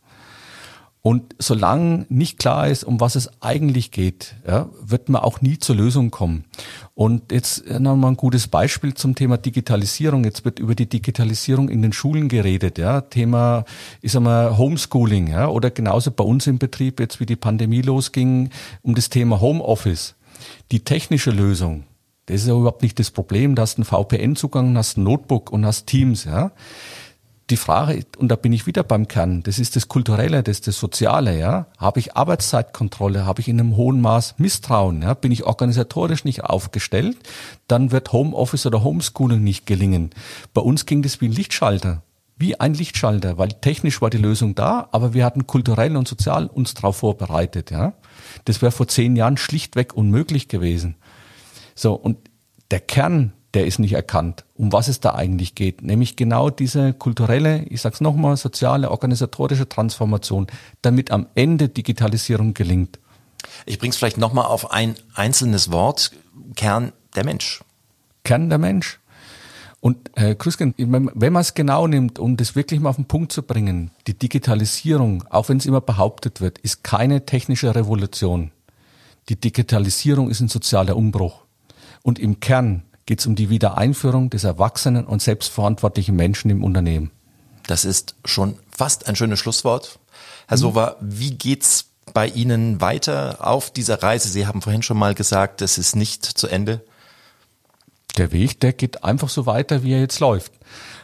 Und 1.05 1.35
solange 1.37 2.05
nicht 2.07 2.39
klar 2.39 2.69
ist, 2.69 2.85
um 2.85 3.01
was 3.01 3.15
es 3.15 3.29
eigentlich 3.41 3.91
geht, 3.91 4.35
ja, 4.47 4.69
wird 4.81 5.09
man 5.09 5.21
auch 5.21 5.41
nie 5.41 5.59
zur 5.59 5.75
Lösung 5.75 6.11
kommen. 6.11 6.45
Und 6.93 7.33
jetzt 7.33 7.69
nochmal 7.69 8.11
ein 8.11 8.17
gutes 8.17 8.47
Beispiel 8.47 8.93
zum 8.93 9.13
Thema 9.13 9.37
Digitalisierung. 9.37 10.23
Jetzt 10.23 10.45
wird 10.45 10.59
über 10.59 10.75
die 10.75 10.87
Digitalisierung 10.87 11.67
in 11.67 11.81
den 11.81 11.91
Schulen 11.91 12.29
geredet. 12.29 12.77
Ja. 12.77 13.01
Thema, 13.01 13.65
ich 14.01 14.13
sag 14.13 14.21
mal, 14.21 14.57
Homeschooling. 14.57 15.27
Ja, 15.27 15.49
oder 15.49 15.71
genauso 15.71 16.09
bei 16.09 16.23
uns 16.23 16.47
im 16.47 16.57
Betrieb, 16.57 17.01
jetzt 17.01 17.19
wie 17.19 17.25
die 17.25 17.35
Pandemie 17.35 17.81
losging, 17.81 18.49
um 18.81 18.95
das 18.95 19.09
Thema 19.09 19.41
Homeoffice. 19.41 20.15
Die 20.71 20.85
technische 20.85 21.31
Lösung, 21.31 21.83
das 22.27 22.43
ist 22.43 22.47
ja 22.47 22.53
überhaupt 22.53 22.81
nicht 22.81 22.97
das 22.97 23.11
Problem. 23.11 23.55
Du 23.55 23.61
hast 23.61 23.77
einen 23.77 23.83
VPN-Zugang, 23.83 24.77
hast 24.77 24.97
ein 24.97 25.03
Notebook 25.03 25.51
und 25.51 25.65
hast 25.65 25.85
Teams. 25.85 26.23
Ja 26.23 26.53
die 27.49 27.57
Frage, 27.57 28.05
und 28.17 28.29
da 28.29 28.35
bin 28.35 28.53
ich 28.53 28.67
wieder 28.67 28.83
beim 28.83 29.07
Kern, 29.07 29.43
das 29.43 29.59
ist 29.59 29.75
das 29.75 29.89
Kulturelle, 29.89 30.43
das 30.43 30.57
ist 30.57 30.67
das 30.67 30.79
Soziale, 30.79 31.37
ja. 31.37 31.67
Habe 31.77 31.99
ich 31.99 32.15
Arbeitszeitkontrolle, 32.15 33.25
habe 33.25 33.41
ich 33.41 33.49
in 33.49 33.59
einem 33.59 33.75
hohen 33.75 33.99
Maß 33.99 34.35
Misstrauen, 34.37 35.01
ja, 35.01 35.13
bin 35.13 35.31
ich 35.31 35.43
organisatorisch 35.43 36.23
nicht 36.23 36.43
aufgestellt, 36.43 37.17
dann 37.67 37.91
wird 37.91 38.13
Homeoffice 38.13 38.65
oder 38.65 38.83
Homeschooling 38.83 39.43
nicht 39.43 39.65
gelingen. 39.65 40.11
Bei 40.53 40.61
uns 40.61 40.85
ging 40.85 41.01
das 41.01 41.19
wie 41.19 41.27
ein 41.27 41.33
Lichtschalter, 41.33 42.01
wie 42.37 42.59
ein 42.59 42.73
Lichtschalter, 42.73 43.37
weil 43.37 43.49
technisch 43.49 44.01
war 44.01 44.09
die 44.09 44.17
Lösung 44.17 44.55
da, 44.55 44.87
aber 44.91 45.13
wir 45.13 45.25
hatten 45.25 45.45
kulturell 45.45 45.97
und 45.97 46.07
sozial 46.07 46.47
uns 46.47 46.73
darauf 46.73 46.97
vorbereitet, 46.97 47.71
ja. 47.71 47.93
Das 48.45 48.61
wäre 48.61 48.71
vor 48.71 48.87
zehn 48.87 49.17
Jahren 49.17 49.37
schlichtweg 49.37 49.93
unmöglich 49.93 50.47
gewesen. 50.47 50.95
So, 51.75 51.93
und 51.93 52.17
der 52.71 52.79
Kern 52.79 53.33
der 53.53 53.67
ist 53.67 53.79
nicht 53.79 53.93
erkannt, 53.93 54.45
um 54.55 54.71
was 54.71 54.87
es 54.87 54.99
da 54.99 55.13
eigentlich 55.13 55.55
geht. 55.55 55.81
Nämlich 55.81 56.15
genau 56.15 56.49
diese 56.49 56.93
kulturelle, 56.93 57.63
ich 57.65 57.81
sag's 57.81 58.01
nochmal, 58.01 58.35
soziale, 58.37 58.89
organisatorische 58.89 59.69
Transformation, 59.69 60.47
damit 60.81 61.11
am 61.11 61.27
Ende 61.35 61.69
Digitalisierung 61.69 62.53
gelingt. 62.53 62.99
Ich 63.65 63.77
bring's 63.77 63.97
vielleicht 63.97 64.17
nochmal 64.17 64.45
auf 64.45 64.71
ein 64.71 64.95
einzelnes 65.13 65.71
Wort. 65.71 66.11
Kern 66.55 66.93
der 67.15 67.25
Mensch. 67.25 67.63
Kern 68.23 68.49
der 68.49 68.57
Mensch. 68.57 68.99
Und 69.81 70.11
Herr 70.15 70.33
Krüsken, 70.35 70.73
wenn 70.77 71.33
man 71.33 71.41
es 71.41 71.53
genau 71.53 71.87
nimmt, 71.87 72.17
um 72.17 72.37
das 72.37 72.55
wirklich 72.55 72.79
mal 72.79 72.89
auf 72.89 72.95
den 72.95 73.05
Punkt 73.05 73.33
zu 73.33 73.43
bringen, 73.43 73.91
die 74.07 74.17
Digitalisierung, 74.17 75.25
auch 75.29 75.49
wenn 75.49 75.57
es 75.57 75.65
immer 75.65 75.81
behauptet 75.81 76.39
wird, 76.39 76.57
ist 76.59 76.85
keine 76.85 77.25
technische 77.25 77.75
Revolution. 77.75 78.51
Die 79.27 79.35
Digitalisierung 79.35 80.29
ist 80.29 80.39
ein 80.39 80.47
sozialer 80.47 80.95
Umbruch. 80.95 81.41
Und 82.01 82.17
im 82.17 82.39
Kern 82.39 82.83
geht 83.05 83.19
es 83.19 83.25
um 83.25 83.35
die 83.35 83.49
Wiedereinführung 83.49 84.29
des 84.29 84.43
erwachsenen 84.43 85.05
und 85.05 85.21
selbstverantwortlichen 85.21 86.15
Menschen 86.15 86.49
im 86.49 86.63
Unternehmen. 86.63 87.11
Das 87.67 87.85
ist 87.85 88.15
schon 88.25 88.57
fast 88.69 89.07
ein 89.07 89.15
schönes 89.15 89.39
Schlusswort. 89.39 89.99
Herr 90.47 90.57
mhm. 90.57 90.61
Sova, 90.61 90.95
wie 90.99 91.31
geht's 91.31 91.85
bei 92.13 92.27
Ihnen 92.27 92.81
weiter 92.81 93.37
auf 93.39 93.71
dieser 93.71 94.03
Reise? 94.03 94.29
Sie 94.29 94.47
haben 94.47 94.61
vorhin 94.61 94.83
schon 94.83 94.97
mal 94.97 95.15
gesagt, 95.15 95.61
es 95.61 95.77
ist 95.77 95.95
nicht 95.95 96.25
zu 96.25 96.47
Ende. 96.47 96.81
Der 98.17 98.31
Weg, 98.31 98.59
der 98.59 98.73
geht 98.73 99.03
einfach 99.03 99.29
so 99.29 99.45
weiter, 99.45 99.83
wie 99.83 99.93
er 99.93 99.99
jetzt 99.99 100.19
läuft. 100.19 100.53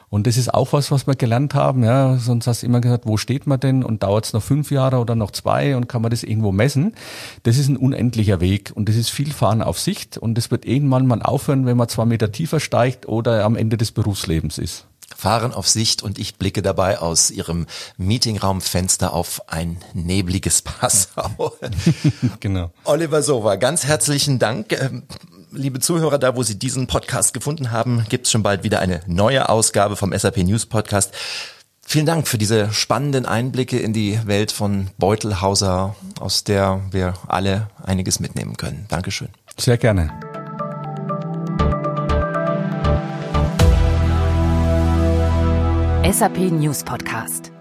Und 0.10 0.26
das 0.26 0.38
ist 0.38 0.54
auch 0.54 0.74
was, 0.74 0.91
was 0.91 1.06
wir 1.06 1.15
gelernt 1.15 1.54
haben. 1.54 1.84
Ja, 1.84 2.17
sonst 2.17 2.48
hast 2.48 2.63
du 2.63 2.65
immer 2.65 2.82
gesagt, 2.82 3.06
wo 3.06 3.17
steht 3.17 3.45
man 3.45 3.60
denn 3.60 3.84
und 3.84 4.02
dauert 4.02 4.26
es 4.26 4.34
noch 4.34 4.41
fünf 4.41 4.72
Jahre 4.72 4.98
oder 4.98 5.15
noch 5.15 5.32
zwei 5.32 5.76
und 5.76 5.88
kann 5.88 6.02
man 6.02 6.12
das 6.12 6.24
irgendwo 6.24 6.52
messen? 6.52 6.95
Das 7.43 7.58
ist 7.58 7.67
ein 7.67 7.78
unendlicher 7.78 8.39
Weg 8.39 8.72
und 8.74 8.89
das 8.89 8.95
ist 8.95 9.10
viel 9.10 9.32
Fahren 9.32 9.62
auf 9.62 9.80
Sicht 9.80 10.17
und 10.17 10.36
das 10.36 10.50
wird 10.50 10.65
irgendwann 10.65 11.06
mal 11.06 11.22
aufhören, 11.22 11.65
wenn 11.65 11.78
man 11.78 11.89
zwei 11.89 12.06
Meter 12.06 12.32
tiefer 12.32 12.60
steigt 12.60 13.08
oder 13.08 13.43
am 13.43 13.56
Ende 13.56 13.78
des 13.78 13.91
Berufslebens 13.91 14.58
ist. 14.58 14.86
Fahren 15.15 15.54
auf 15.54 15.67
Sicht 15.67 16.02
und 16.02 16.17
ich 16.17 16.36
blicke 16.36 16.62
dabei 16.62 17.00
aus 17.00 17.30
Ihrem 17.30 17.65
Meetingraumfenster 17.98 19.13
auf 19.13 19.43
ein 19.48 19.78
nebliges 19.93 20.62
Passau. 20.62 21.54
genau. 22.39 22.72
Oliver 22.86 23.22
Sova, 23.22 23.58
ganz 23.58 23.86
herzlichen 23.86 24.39
Dank. 24.39 24.76
Liebe 25.52 25.80
Zuhörer, 25.80 26.20
da 26.20 26.36
wo 26.36 26.44
Sie 26.44 26.60
diesen 26.60 26.86
Podcast 26.86 27.34
gefunden 27.34 27.72
haben, 27.72 28.06
gibt 28.08 28.28
es 28.28 28.32
schon 28.32 28.44
bald 28.44 28.64
wieder 28.64 28.80
eine 28.80 29.02
neue 29.08 29.50
Ausgabe 29.50 29.96
vom 29.96 30.18
SAP 30.18 30.38
News 30.38 30.68
Podcast. 30.68 31.12
Vielen 31.82 32.06
Dank 32.06 32.28
für 32.28 32.38
diese 32.38 32.72
spannenden 32.72 33.26
Einblicke 33.26 33.80
in 33.80 33.92
die 33.92 34.20
Welt 34.28 34.52
von 34.52 34.92
Beutelhauser, 35.00 35.96
aus 36.20 36.44
der 36.44 36.82
wir 36.92 37.16
alle 37.28 37.68
einiges 37.84 38.20
mitnehmen 38.20 38.58
können. 38.58 38.86
Dankeschön. 38.90 39.30
Sehr 39.58 39.78
gerne. 39.78 40.12
SAP 46.12 46.38
News 46.52 46.84
Podcast. 46.84 47.52